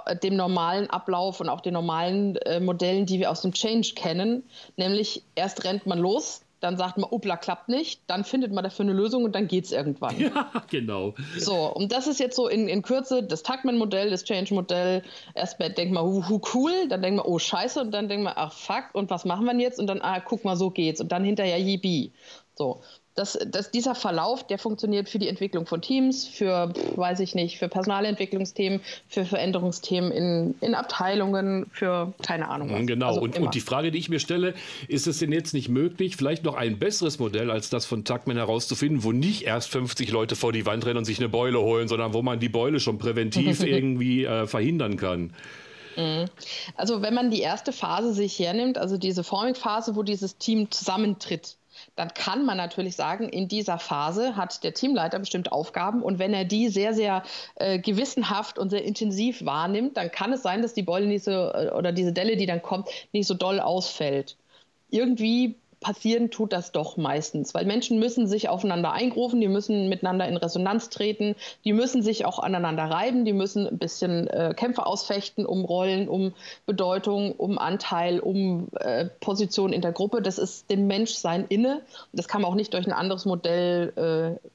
äh, 0.07 0.17
dem 0.17 0.37
normalen 0.37 0.89
Ablauf 0.89 1.41
und 1.41 1.49
auch 1.49 1.61
den 1.61 1.75
normalen 1.75 2.37
äh, 2.37 2.61
Modellen, 2.61 3.07
die 3.07 3.19
wir 3.19 3.31
aus 3.31 3.43
dem 3.43 3.53
Change 3.53 3.93
kennen. 3.95 4.45
Nämlich 4.77 5.25
erst 5.35 5.65
rennt 5.65 5.87
man 5.87 5.99
los, 5.99 6.43
dann 6.63 6.77
sagt 6.77 6.97
man, 6.97 7.11
upla, 7.11 7.37
klappt 7.37 7.69
nicht, 7.69 8.03
dann 8.07 8.23
findet 8.23 8.53
man 8.53 8.63
dafür 8.63 8.85
eine 8.85 8.93
Lösung 8.93 9.25
und 9.25 9.35
dann 9.35 9.49
geht 9.49 9.65
es 9.65 9.73
irgendwann. 9.73 10.17
Ja, 10.19 10.51
genau. 10.71 11.15
So, 11.37 11.55
und 11.55 11.91
das 11.91 12.07
ist 12.07 12.21
jetzt 12.21 12.37
so 12.37 12.47
in, 12.47 12.69
in 12.69 12.83
Kürze 12.83 13.25
das 13.25 13.43
Tuckman-Modell, 13.43 14.11
das 14.11 14.23
Change-Modell. 14.23 15.03
Erst 15.35 15.59
denkt 15.59 15.93
man, 15.93 16.05
hu, 16.05 16.29
hu, 16.29 16.41
cool, 16.55 16.73
dann 16.89 17.03
denkt 17.03 17.17
man, 17.17 17.27
oh 17.27 17.41
scheiße, 17.41 17.81
und 17.81 17.91
dann 17.91 18.09
denkt 18.09 18.25
man, 18.25 18.35
ach 18.37 18.53
fuck, 18.53 18.91
und 18.93 19.11
was 19.11 19.25
machen 19.25 19.45
wir 19.45 19.59
jetzt? 19.59 19.81
Und 19.81 19.89
dann, 19.89 20.01
ah, 20.03 20.21
guck 20.21 20.45
mal, 20.45 20.57
so 20.57 20.71
geht's. 20.71 21.01
Und 21.01 21.11
dann 21.11 21.25
hinterher 21.25 21.59
yippie. 21.59 22.13
So 22.55 22.81
dass, 23.15 23.39
dass 23.47 23.71
dieser 23.71 23.95
Verlauf, 23.95 24.47
der 24.47 24.59
funktioniert 24.59 25.09
für 25.09 25.19
die 25.19 25.29
Entwicklung 25.29 25.67
von 25.67 25.83
Teams, 25.83 26.27
für, 26.27 26.73
weiß 26.97 27.21
ich 27.21 27.35
nicht, 27.35 27.59
für 27.59 27.69
Personalentwicklungsthemen, 27.69 28.81
für 29.07 29.25
Veränderungsthemen 29.27 30.11
in, 30.11 30.55
in 30.61 30.75
Abteilungen, 30.75 31.67
für 31.73 32.15
keine 32.23 32.49
Ahnung 32.49 32.73
was. 32.73 32.87
Genau, 32.87 33.09
also 33.09 33.21
und, 33.21 33.39
und 33.39 33.55
die 33.55 33.61
Frage, 33.61 33.91
die 33.91 33.99
ich 33.99 34.09
mir 34.09 34.19
stelle, 34.19 34.55
ist 34.89 35.07
es 35.07 35.19
denn 35.19 35.31
jetzt 35.31 35.53
nicht 35.53 35.69
möglich, 35.69 36.17
vielleicht 36.17 36.45
noch 36.45 36.55
ein 36.55 36.79
besseres 36.79 37.19
Modell 37.19 37.51
als 37.51 37.69
das 37.69 37.85
von 37.85 38.05
Tuckman 38.05 38.37
herauszufinden, 38.37 39.05
wo 39.05 39.13
nicht 39.13 39.43
erst 39.43 39.69
50 39.71 40.11
Leute 40.11 40.35
vor 40.35 40.53
die 40.53 40.65
Wand 40.65 40.87
rennen 40.87 40.99
und 40.99 41.05
sich 41.05 41.19
eine 41.19 41.29
Beule 41.29 41.61
holen, 41.61 41.89
sondern 41.89 42.15
wo 42.15 42.23
man 42.23 42.41
die 42.41 42.49
Beule 42.49 42.81
schon 42.81 42.99
präventiv 42.99 43.63
irgendwie 43.65 44.25
äh, 44.25 44.47
verhindern 44.47 44.97
kann? 44.97 45.35
Mhm. 45.97 46.27
Also 46.77 47.03
wenn 47.03 47.13
man 47.13 47.31
die 47.31 47.41
erste 47.41 47.73
Phase 47.73 48.15
sich 48.15 48.39
hernimmt, 48.39 48.79
also 48.79 48.97
diese 48.97 49.23
Forming-Phase, 49.23 49.97
wo 49.97 50.03
dieses 50.03 50.39
Team 50.39 50.71
zusammentritt, 50.71 51.57
dann 51.97 52.13
kann 52.15 52.45
man 52.45 52.57
natürlich 52.57 52.97
sagen, 52.97 53.29
in 53.29 53.49
dieser 53.49 53.79
Phase 53.79 54.37
hat 54.37 54.65
der 54.65 54.75
Teamleiter 54.75 55.19
bestimmte 55.19 55.53
Aufgaben 55.53 56.03
und 56.03 56.19
wenn 56.19 56.35
er 56.35 56.45
die 56.45 56.69
sehr, 56.69 56.95
sehr 56.95 57.23
äh, 57.57 57.79
gewissenhaft 57.79 58.59
und 58.59 58.71
sehr 58.71 58.85
intensiv 58.85 59.45
wahrnimmt, 59.45 59.97
dann 59.97 60.11
kann 60.11 60.33
es 60.33 60.43
sein, 60.43 60.63
dass 60.63 60.75
die 60.75 60.83
Beule 60.83 61.07
nicht 61.07 61.25
so 61.25 61.31
äh, 61.31 61.71
oder 61.77 61.93
diese 61.93 62.13
Delle, 62.13 62.37
die 62.37 62.47
dann 62.47 62.63
kommt, 62.63 62.89
nicht 63.13 63.27
so 63.27 63.35
doll 63.35 63.61
ausfällt. 63.61 64.37
Irgendwie 64.91 65.57
passieren 65.83 66.31
tut 66.31 66.53
das 66.53 66.73
doch 66.73 66.97
meistens, 66.97 67.55
weil 67.55 67.67
Menschen 67.67 67.99
müssen 67.99 68.27
sich 68.27 68.49
aufeinander 68.49 68.93
eingrufen, 68.93 69.41
die 69.41 69.49
müssen 69.49 69.89
miteinander 69.89 70.27
in 70.27 70.37
Resonanz 70.37 70.89
treten, 70.89 71.35
die 71.65 71.73
müssen 71.73 72.03
sich 72.03 72.25
auch 72.25 72.39
aneinander 72.39 72.85
reiben, 72.85 73.25
die 73.25 73.33
müssen 73.33 73.67
ein 73.67 73.79
bisschen 73.79 74.29
äh, 74.29 74.55
Kämpfe 74.57 74.87
ausfechten 74.87 75.45
um 75.45 75.65
Rollen, 75.65 76.09
um 76.09 76.33
Bedeutung, 76.67 77.33
um 77.33 77.59
Anteil, 77.59 78.21
um 78.21 78.69
äh, 78.81 79.07
Position 79.21 79.73
in 79.73 79.83
der 79.83 79.93
Gruppe. 79.93 80.23
Das 80.23 80.39
ist 80.39 80.71
dem 80.71 80.87
Menschsein 80.87 81.47
inne. 81.49 81.83
Das 82.13 82.29
kann 82.29 82.43
man 82.43 82.51
auch 82.51 82.57
nicht 82.57 82.73
durch 82.75 82.87
ein 82.87 82.93
anderes 82.93 83.25
Modell 83.25 84.39
äh, 84.41 84.49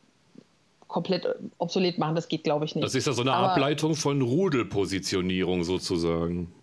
komplett 0.88 1.28
obsolet 1.58 1.98
machen. 1.98 2.16
Das 2.16 2.28
geht, 2.28 2.44
glaube 2.44 2.66
ich, 2.66 2.76
nicht. 2.76 2.84
Das 2.84 2.96
ist 2.96 3.08
ja 3.08 3.14
so 3.14 3.22
eine 3.22 3.34
Aber, 3.34 3.52
Ableitung 3.52 3.96
von 3.96 4.22
Rudelpositionierung 4.22 5.64
sozusagen. 5.64 6.54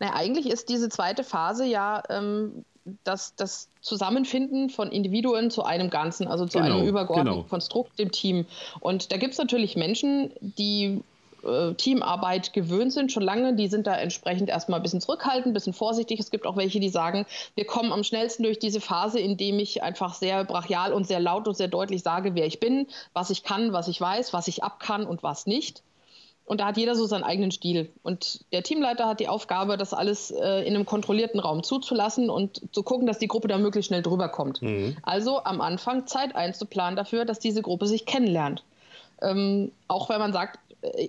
Na, 0.00 0.14
eigentlich 0.14 0.50
ist 0.50 0.68
diese 0.68 0.88
zweite 0.88 1.24
Phase 1.24 1.64
ja 1.64 2.02
ähm, 2.10 2.64
das, 3.04 3.34
das 3.34 3.68
Zusammenfinden 3.80 4.70
von 4.70 4.90
Individuen 4.90 5.50
zu 5.50 5.64
einem 5.64 5.90
Ganzen, 5.90 6.26
also 6.26 6.46
zu 6.46 6.58
genau, 6.58 6.76
einem 6.76 6.86
übergeordneten 6.86 7.40
genau. 7.40 7.48
Konstrukt, 7.48 7.98
dem 7.98 8.12
Team. 8.12 8.46
Und 8.80 9.12
da 9.12 9.16
gibt 9.16 9.32
es 9.32 9.38
natürlich 9.38 9.76
Menschen, 9.76 10.32
die 10.40 11.02
äh, 11.44 11.74
Teamarbeit 11.74 12.52
gewöhnt 12.52 12.92
sind, 12.92 13.12
schon 13.12 13.22
lange, 13.22 13.54
die 13.54 13.68
sind 13.68 13.86
da 13.86 13.96
entsprechend 13.96 14.48
erstmal 14.48 14.80
ein 14.80 14.82
bisschen 14.82 15.00
zurückhaltend, 15.00 15.48
ein 15.48 15.52
bisschen 15.54 15.72
vorsichtig. 15.72 16.20
Es 16.20 16.30
gibt 16.30 16.46
auch 16.46 16.56
welche, 16.56 16.80
die 16.80 16.88
sagen, 16.88 17.26
wir 17.54 17.66
kommen 17.66 17.92
am 17.92 18.04
schnellsten 18.04 18.42
durch 18.42 18.58
diese 18.58 18.80
Phase, 18.80 19.18
indem 19.18 19.58
ich 19.58 19.82
einfach 19.82 20.14
sehr 20.14 20.44
brachial 20.44 20.92
und 20.92 21.06
sehr 21.06 21.20
laut 21.20 21.48
und 21.48 21.56
sehr 21.56 21.68
deutlich 21.68 22.02
sage, 22.02 22.34
wer 22.34 22.46
ich 22.46 22.60
bin, 22.60 22.86
was 23.12 23.30
ich 23.30 23.44
kann, 23.44 23.72
was 23.72 23.88
ich 23.88 24.00
weiß, 24.00 24.32
was 24.32 24.48
ich 24.48 24.62
ab 24.62 24.80
kann 24.80 25.06
und 25.06 25.22
was 25.22 25.46
nicht. 25.46 25.82
Und 26.46 26.60
da 26.60 26.66
hat 26.66 26.76
jeder 26.76 26.94
so 26.94 27.06
seinen 27.06 27.24
eigenen 27.24 27.50
Stil. 27.50 27.90
Und 28.02 28.44
der 28.52 28.62
Teamleiter 28.62 29.08
hat 29.08 29.18
die 29.18 29.28
Aufgabe, 29.28 29.78
das 29.78 29.94
alles 29.94 30.30
äh, 30.30 30.60
in 30.66 30.74
einem 30.74 30.84
kontrollierten 30.84 31.40
Raum 31.40 31.62
zuzulassen 31.62 32.28
und 32.28 32.60
zu 32.72 32.82
gucken, 32.82 33.06
dass 33.06 33.18
die 33.18 33.28
Gruppe 33.28 33.48
da 33.48 33.56
möglichst 33.56 33.88
schnell 33.88 34.02
drüber 34.02 34.28
kommt. 34.28 34.60
Mhm. 34.60 34.96
Also 35.02 35.42
am 35.44 35.62
Anfang 35.62 36.06
Zeit 36.06 36.36
einzuplanen 36.36 36.96
dafür, 36.96 37.24
dass 37.24 37.38
diese 37.38 37.62
Gruppe 37.62 37.86
sich 37.86 38.04
kennenlernt. 38.04 38.62
Ähm, 39.22 39.72
auch 39.88 40.10
wenn 40.10 40.18
man 40.18 40.34
sagt, 40.34 40.58
äh, 40.82 41.08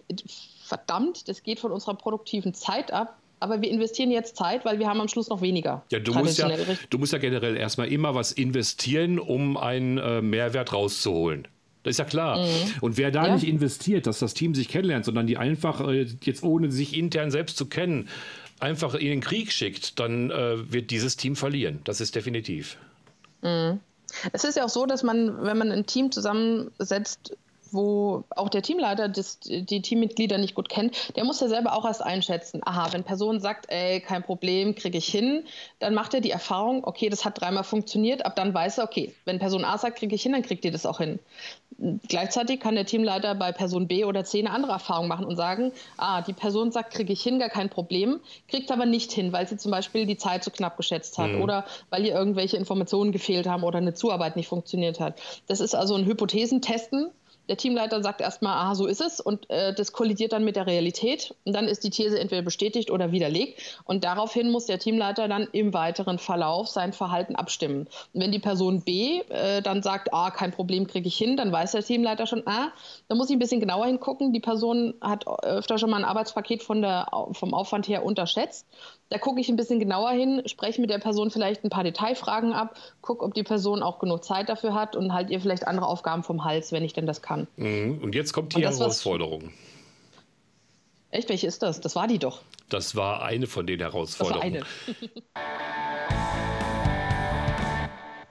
verdammt, 0.63 1.28
das 1.28 1.43
geht 1.43 1.60
von 1.60 1.71
unserer 1.74 1.95
produktiven 1.95 2.54
Zeit 2.54 2.93
ab, 2.93 3.17
aber 3.41 3.62
wir 3.62 3.69
investieren 3.69 4.12
jetzt 4.12 4.38
Zeit, 4.38 4.63
weil 4.63 4.80
wir 4.80 4.88
haben 4.88 5.02
am 5.02 5.10
Schluss 5.10 5.28
noch 5.30 5.41
weniger. 5.41 5.84
Ja, 5.91 6.00
du 6.00 6.13
musst 6.13 6.38
ja, 6.38 6.50
du 6.89 6.98
musst 6.98 7.12
ja 7.12 7.19
generell 7.19 7.58
erstmal 7.58 7.89
immer 7.89 8.15
was 8.15 8.32
investieren, 8.32 9.19
um 9.19 9.58
einen 9.58 9.98
äh, 9.98 10.21
Mehrwert 10.21 10.71
rauszuholen. 10.71 11.48
Das 11.86 11.91
ist 11.91 11.98
ja 12.00 12.06
klar. 12.06 12.39
Mhm. 12.39 12.74
Und 12.82 12.98
wer 12.98 13.12
da 13.12 13.28
ja. 13.28 13.34
nicht 13.36 13.48
investiert, 13.48 14.08
dass 14.08 14.17
das 14.17 14.34
Team 14.34 14.56
sich 14.56 14.67
kennenlernt, 14.67 15.06
sondern 15.06 15.28
die 15.28 15.38
einfach 15.38 15.88
äh, 15.88 16.08
jetzt 16.24 16.43
ohne 16.43 16.71
sich 16.71 16.98
intern 16.98 17.30
selbst 17.30 17.58
zu 17.58 17.67
kennen, 17.67 18.10
einfach 18.60 18.95
in 18.95 19.08
den 19.08 19.21
Krieg 19.21 19.52
schickt, 19.52 20.00
dann 20.00 20.32
äh, 20.32 20.71
wird 20.74 20.89
dieses 20.89 21.15
Team 21.15 21.36
verlieren. 21.36 21.82
Das 21.84 22.02
ist 22.02 22.15
definitiv. 22.15 22.78
Mhm. 23.43 23.80
Es 24.34 24.43
ist 24.43 24.58
ja 24.58 24.65
auch 24.65 24.69
so, 24.69 24.88
dass 24.88 25.04
man, 25.04 25.43
wenn 25.43 25.60
man 25.60 25.71
ein 25.71 25.86
Team 25.86 26.12
zusammensetzt, 26.12 27.38
wo 27.75 28.23
auch 28.29 28.49
der 28.49 28.61
Teamleiter 28.61 29.09
das, 29.09 29.39
die 29.41 29.81
Teammitglieder 29.81 30.38
nicht 30.38 30.55
gut 30.55 30.69
kennt, 30.69 31.15
der 31.15 31.23
muss 31.23 31.39
ja 31.39 31.47
selber 31.47 31.73
auch 31.73 31.85
erst 31.85 32.03
einschätzen. 32.03 32.61
Aha, 32.65 32.91
wenn 32.91 33.03
Person 33.03 33.39
sagt, 33.39 33.65
ey, 33.69 34.01
kein 34.01 34.23
Problem, 34.23 34.75
kriege 34.75 34.97
ich 34.97 35.07
hin, 35.07 35.43
dann 35.79 35.93
macht 35.93 36.13
er 36.13 36.21
die 36.21 36.31
Erfahrung, 36.31 36.83
okay, 36.83 37.09
das 37.09 37.25
hat 37.25 37.39
dreimal 37.39 37.63
funktioniert, 37.63 38.25
ab 38.25 38.35
dann 38.35 38.53
weiß 38.53 38.79
er, 38.79 38.85
okay, 38.85 39.13
wenn 39.25 39.39
Person 39.39 39.65
A 39.65 39.77
sagt, 39.77 39.97
kriege 39.97 40.15
ich 40.15 40.23
hin, 40.23 40.31
dann 40.31 40.43
kriegt 40.43 40.65
ihr 40.65 40.71
das 40.71 40.85
auch 40.85 40.99
hin. 40.99 41.19
Gleichzeitig 42.07 42.61
kann 42.61 42.75
der 42.75 42.85
Teamleiter 42.85 43.35
bei 43.35 43.51
Person 43.51 43.88
B 43.88 44.05
oder 44.05 44.23
C 44.23 44.39
eine 44.39 44.51
andere 44.51 44.71
Erfahrung 44.71 45.09
machen 45.09 45.25
und 45.25 45.35
sagen, 45.35 45.73
ah, 45.97 46.21
die 46.21 46.31
Person 46.31 46.71
sagt, 46.71 46.93
kriege 46.93 47.11
ich 47.11 47.21
hin, 47.21 47.38
gar 47.38 47.49
kein 47.49 47.69
Problem, 47.69 48.21
kriegt 48.47 48.71
aber 48.71 48.85
nicht 48.85 49.11
hin, 49.11 49.33
weil 49.33 49.45
sie 49.47 49.57
zum 49.57 49.71
Beispiel 49.71 50.05
die 50.05 50.15
Zeit 50.15 50.43
zu 50.43 50.51
knapp 50.51 50.77
geschätzt 50.77 51.17
hat 51.17 51.31
mhm. 51.31 51.41
oder 51.41 51.65
weil 51.89 52.05
ihr 52.05 52.13
irgendwelche 52.13 52.55
Informationen 52.55 53.11
gefehlt 53.11 53.45
haben 53.45 53.63
oder 53.63 53.79
eine 53.79 53.93
Zuarbeit 53.93 54.38
nicht 54.38 54.47
funktioniert 54.47 55.01
hat. 55.01 55.19
Das 55.47 55.59
ist 55.59 55.75
also 55.75 55.95
ein 55.95 56.05
Hypothesentesten 56.05 57.11
der 57.49 57.58
Teamleiter 57.58 58.01
sagt 58.01 58.21
erstmal, 58.21 58.53
aha, 58.53 58.75
so 58.75 58.86
ist 58.86 59.01
es 59.01 59.19
und 59.19 59.49
äh, 59.49 59.73
das 59.73 59.91
kollidiert 59.91 60.34
dann 60.34 60.43
mit 60.43 60.55
der 60.55 60.67
Realität 60.67 61.34
und 61.43 61.53
dann 61.53 61.67
ist 61.67 61.84
die 61.84 61.89
These 61.89 62.19
entweder 62.19 62.41
bestätigt 62.41 62.91
oder 62.91 63.12
widerlegt 63.12 63.62
und 63.86 64.03
daraufhin 64.03 64.51
muss 64.51 64.65
der 64.65 64.79
Teamleiter 64.79 65.27
dann 65.27 65.47
im 65.51 65.73
weiteren 65.73 66.19
Verlauf 66.19 66.67
sein 66.67 66.93
Verhalten 66.93 67.36
abstimmen. 67.36 67.88
Und 68.13 68.21
wenn 68.21 68.31
die 68.31 68.39
Person 68.39 68.81
B 68.81 69.21
äh, 69.29 69.62
dann 69.62 69.84
sagt, 69.84 70.13
ah, 70.13 70.31
kein 70.31 70.51
Problem, 70.51 70.88
kriege 70.88 71.08
ich 71.08 71.17
hin, 71.17 71.38
dann 71.38 71.51
weiß 71.51 71.73
der 71.73 71.84
Teamleiter 71.84 72.27
schon, 72.27 72.43
ah, 72.45 72.69
da 73.08 73.15
muss 73.15 73.29
ich 73.29 73.36
ein 73.36 73.39
bisschen 73.39 73.60
genauer 73.60 73.86
hingucken. 73.86 74.34
Die 74.34 74.39
Person 74.39 74.95
hat 75.01 75.27
öfter 75.27 75.77
schon 75.77 75.89
mal 75.89 75.97
ein 75.97 76.05
Arbeitspaket 76.05 76.63
von 76.63 76.81
der, 76.81 77.08
vom 77.34 77.53
Aufwand 77.53 77.88
her 77.88 78.03
unterschätzt 78.03 78.65
da 79.10 79.19
gucke 79.19 79.39
ich 79.39 79.49
ein 79.49 79.55
bisschen 79.55 79.79
genauer 79.79 80.12
hin, 80.12 80.41
spreche 80.45 80.81
mit 80.81 80.89
der 80.89 80.97
Person 80.97 81.29
vielleicht 81.29 81.63
ein 81.63 81.69
paar 81.69 81.84
Detailfragen 81.84 82.53
ab, 82.53 82.75
gucke, 83.01 83.23
ob 83.23 83.34
die 83.34 83.43
Person 83.43 83.84
auch 83.84 83.99
genug 83.99 84.23
Zeit 84.23 84.49
dafür 84.49 84.73
hat 84.73 84.95
und 84.95 85.13
halt 85.13 85.29
ihr 85.29 85.39
vielleicht 85.39 85.67
andere 85.67 85.88
Aufgaben 85.88 86.23
vom 86.23 86.43
Hals, 86.43 86.71
wenn 86.71 86.84
ich 86.84 86.93
denn 86.93 87.05
das 87.05 87.21
kann. 87.21 87.35
Mhm. 87.58 88.00
Und 88.02 88.15
jetzt 88.15 88.34
kommt 88.34 88.56
die 88.56 88.63
Herausforderung. 88.63 89.52
Echt, 91.12 91.30
welche 91.30 91.48
ist 91.48 91.62
das? 91.63 91.80
Das 91.80 91.95
war 91.95 92.08
die 92.08 92.19
doch. 92.19 92.41
Das 92.69 92.95
war 92.95 93.24
eine 93.24 93.48
von 93.48 93.67
den 93.67 93.80
Herausforderungen. 93.80 94.54
Das 94.56 94.67
war 94.88 94.95
eine. 95.02 95.12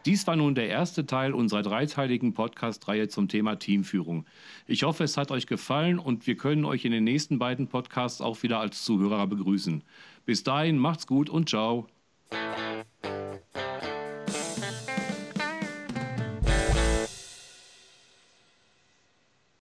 Dies 0.05 0.27
war 0.27 0.37
nun 0.37 0.55
der 0.55 0.69
erste 0.69 1.07
Teil 1.07 1.33
unserer 1.33 1.63
dreiteiligen 1.63 2.35
Podcast-Reihe 2.35 3.09
zum 3.09 3.29
Thema 3.29 3.57
Teamführung. 3.57 4.27
Ich 4.67 4.83
hoffe, 4.83 5.05
es 5.05 5.17
hat 5.17 5.31
euch 5.31 5.47
gefallen 5.47 5.99
und 5.99 6.27
wir 6.27 6.37
können 6.37 6.67
euch 6.67 6.85
in 6.85 6.93
den 6.93 7.05
nächsten 7.05 7.39
beiden 7.39 7.69
Podcasts 7.69 8.21
auch 8.21 8.43
wieder 8.43 8.59
als 8.61 8.85
Zuhörer 8.85 9.27
begrüßen. 9.27 9.83
Bis 10.27 10.43
dahin 10.43 10.77
macht's 10.77 11.07
gut 11.07 11.31
und 11.31 11.49
ciao. 11.49 11.87